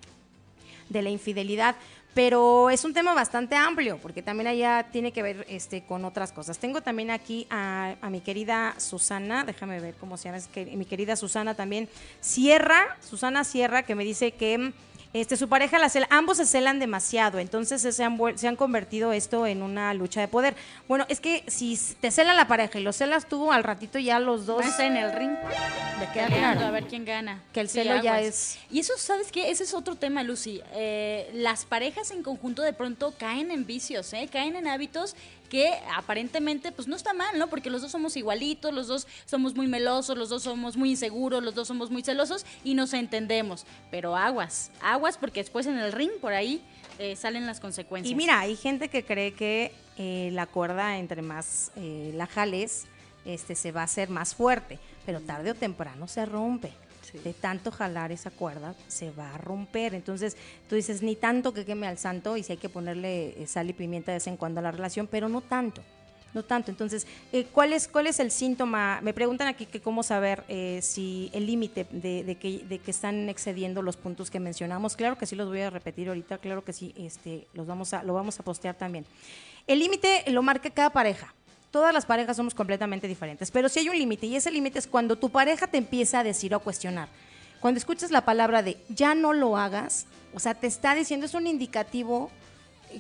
[0.91, 1.76] de la infidelidad,
[2.12, 6.32] pero es un tema bastante amplio porque también allá tiene que ver este con otras
[6.32, 6.59] cosas.
[6.59, 10.84] Tengo también aquí a, mi querida Susana, déjame ver cómo se llama, es que mi
[10.84, 11.88] querida Susana también
[12.20, 14.72] Sierra, Susana Sierra, que me dice que
[15.12, 19.12] este, su pareja la cela, ambos se celan demasiado, entonces se han, se han convertido
[19.12, 20.54] esto en una lucha de poder.
[20.86, 24.20] Bueno, es que si te cela la pareja y lo celas tú, al ratito ya
[24.20, 24.64] los dos...
[24.78, 25.32] en el ring.
[25.98, 26.61] De queda claro.
[26.61, 27.42] A ver quién gana.
[27.52, 28.58] Que el celo ya es...
[28.70, 29.50] Y eso, ¿sabes qué?
[29.50, 30.61] Ese es otro tema, Lucy.
[30.72, 34.28] Eh, las parejas en conjunto de pronto caen en vicios, ¿eh?
[34.32, 35.16] Caen en hábitos
[35.51, 37.48] que aparentemente pues no está mal, ¿no?
[37.48, 41.42] Porque los dos somos igualitos, los dos somos muy melosos, los dos somos muy inseguros,
[41.42, 43.66] los dos somos muy celosos y nos entendemos.
[43.90, 46.62] Pero aguas, aguas porque después en el ring por ahí
[46.98, 48.11] eh, salen las consecuencias.
[48.11, 52.86] Y mira, hay gente que cree que eh, la cuerda entre más eh, la jales,
[53.24, 56.72] este, se va a hacer más fuerte, pero tarde o temprano se rompe.
[57.12, 59.94] De tanto jalar esa cuerda, se va a romper.
[59.94, 60.36] Entonces,
[60.68, 63.68] tú dices, ni tanto que queme al santo, y si hay que ponerle eh, sal
[63.68, 65.82] y pimienta de vez en cuando a la relación, pero no tanto.
[66.32, 66.70] No tanto.
[66.70, 69.00] Entonces, eh, ¿cuál, es, ¿cuál es el síntoma?
[69.02, 73.28] Me preguntan aquí que cómo saber eh, si el límite de, que, de que están
[73.28, 74.96] excediendo los puntos que mencionamos.
[74.96, 78.04] Claro que sí los voy a repetir ahorita, claro que sí, este, los vamos a,
[78.04, 79.06] lo vamos a postear también.
[79.66, 81.34] El límite lo marca cada pareja
[81.70, 84.86] todas las parejas somos completamente diferentes, pero si hay un límite y ese límite es
[84.86, 87.08] cuando tu pareja te empieza a decir o a cuestionar.
[87.60, 91.34] Cuando escuchas la palabra de ya no lo hagas, o sea, te está diciendo es
[91.34, 92.30] un indicativo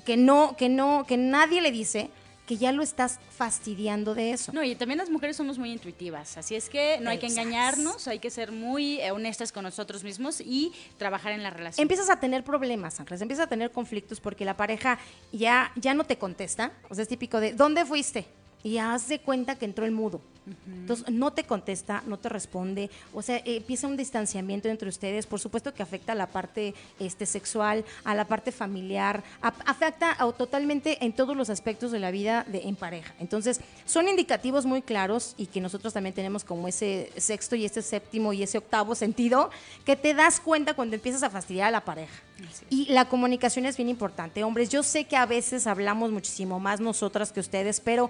[0.04, 2.10] que no que no que nadie le dice
[2.46, 4.52] que ya lo estás fastidiando de eso.
[4.52, 8.08] No, y también las mujeres somos muy intuitivas, así es que no hay que engañarnos,
[8.08, 11.80] hay que ser muy eh, honestas con nosotros mismos y trabajar en la relación.
[11.80, 14.98] Empiezas a tener problemas, Ángeles, empiezas a tener conflictos porque la pareja
[15.30, 18.26] ya, ya no te contesta, o sea, es típico de, ¿dónde fuiste?
[18.62, 20.20] Y haz de cuenta que entró el mudo.
[20.66, 25.38] Entonces, no te contesta, no te responde, o sea, empieza un distanciamiento entre ustedes, por
[25.38, 31.12] supuesto que afecta a la parte este, sexual, a la parte familiar, afecta totalmente en
[31.12, 33.14] todos los aspectos de la vida de, en pareja.
[33.20, 37.82] Entonces, son indicativos muy claros y que nosotros también tenemos como ese sexto y ese
[37.82, 39.50] séptimo y ese octavo sentido,
[39.84, 42.22] que te das cuenta cuando empiezas a fastidiar a la pareja.
[42.70, 44.42] Y la comunicación es bien importante.
[44.42, 48.08] Hombres, yo sé que a veces hablamos muchísimo más nosotras que ustedes, pero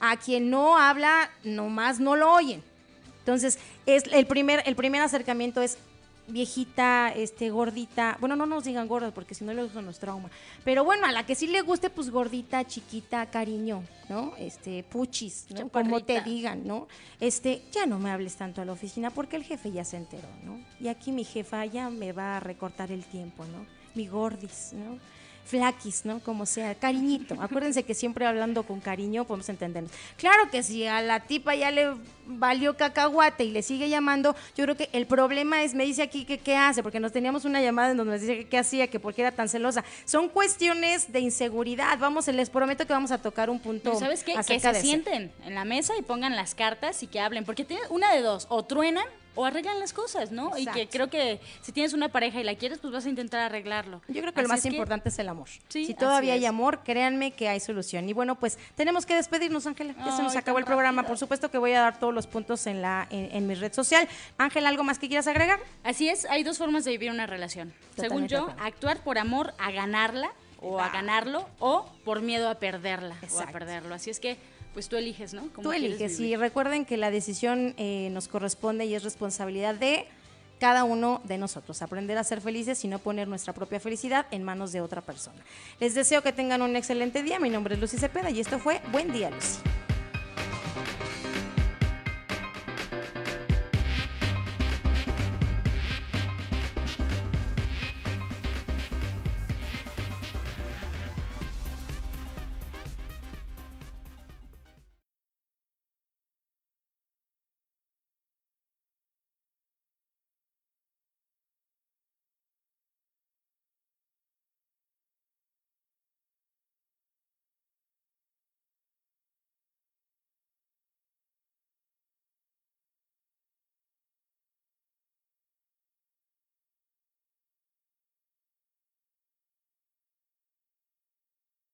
[0.00, 2.62] a quien no habla, nomás no lo oyen.
[3.20, 5.78] Entonces, es el primer, el primer acercamiento es
[6.28, 10.30] viejita, este, gordita, bueno, no nos digan gordas porque si no eso nos trauma,
[10.64, 14.32] pero bueno, a la que sí le guste, pues gordita, chiquita, cariño, ¿no?
[14.38, 15.68] Este, puchis, ¿no?
[15.68, 16.88] Como te digan, ¿no?
[17.20, 20.28] Este, ya no me hables tanto a la oficina porque el jefe ya se enteró,
[20.44, 20.58] ¿no?
[20.80, 23.66] Y aquí mi jefa ya me va a recortar el tiempo, ¿no?
[23.94, 24.98] Mi gordis, ¿no?
[25.46, 26.20] Flaquis, ¿no?
[26.20, 27.36] Como sea, cariñito.
[27.40, 29.92] Acuérdense que siempre hablando con cariño podemos entendernos.
[30.16, 31.94] Claro que si a la tipa ya le
[32.26, 36.24] valió cacahuate y le sigue llamando, yo creo que el problema es, me dice aquí
[36.24, 38.88] que qué hace, porque nos teníamos una llamada en donde nos dice que qué hacía,
[38.88, 39.84] que por qué era tan celosa.
[40.04, 41.96] Son cuestiones de inseguridad.
[41.98, 43.98] Vamos, les prometo que vamos a tocar un punto.
[43.98, 44.34] ¿Sabes qué?
[44.34, 47.82] Que se sienten en la mesa y pongan las cartas y que hablen, porque tiene
[47.90, 49.06] una de dos, o truenan
[49.36, 50.56] o arreglan las cosas, ¿no?
[50.58, 53.40] Y que creo que si tienes una pareja y la quieres, pues vas a intentar
[53.40, 54.02] arreglarlo.
[54.08, 55.48] Yo creo que lo más importante es el amor.
[55.68, 58.08] si todavía hay amor, créanme que hay solución.
[58.08, 59.94] Y bueno, pues tenemos que despedirnos, Ángela.
[60.04, 61.04] Ya se nos acabó el programa.
[61.04, 64.08] Por supuesto que voy a dar todos los puntos en la en, mi red social.
[64.38, 65.60] Ángela, ¿algo más que quieras agregar?
[65.84, 67.72] Así es, hay dos formas de vivir una relación.
[67.96, 73.16] Según yo, actuar por amor a ganarla o a ganarlo o por miedo a perderla
[73.34, 73.94] o a perderlo.
[73.94, 74.38] Así es que
[74.76, 75.48] pues tú eliges, ¿no?
[75.62, 80.04] Tú eliges y recuerden que la decisión eh, nos corresponde y es responsabilidad de
[80.60, 81.80] cada uno de nosotros.
[81.80, 85.42] Aprender a ser felices y no poner nuestra propia felicidad en manos de otra persona.
[85.80, 87.40] Les deseo que tengan un excelente día.
[87.40, 89.60] Mi nombre es Lucy Cepeda y esto fue Buen Día, Lucy.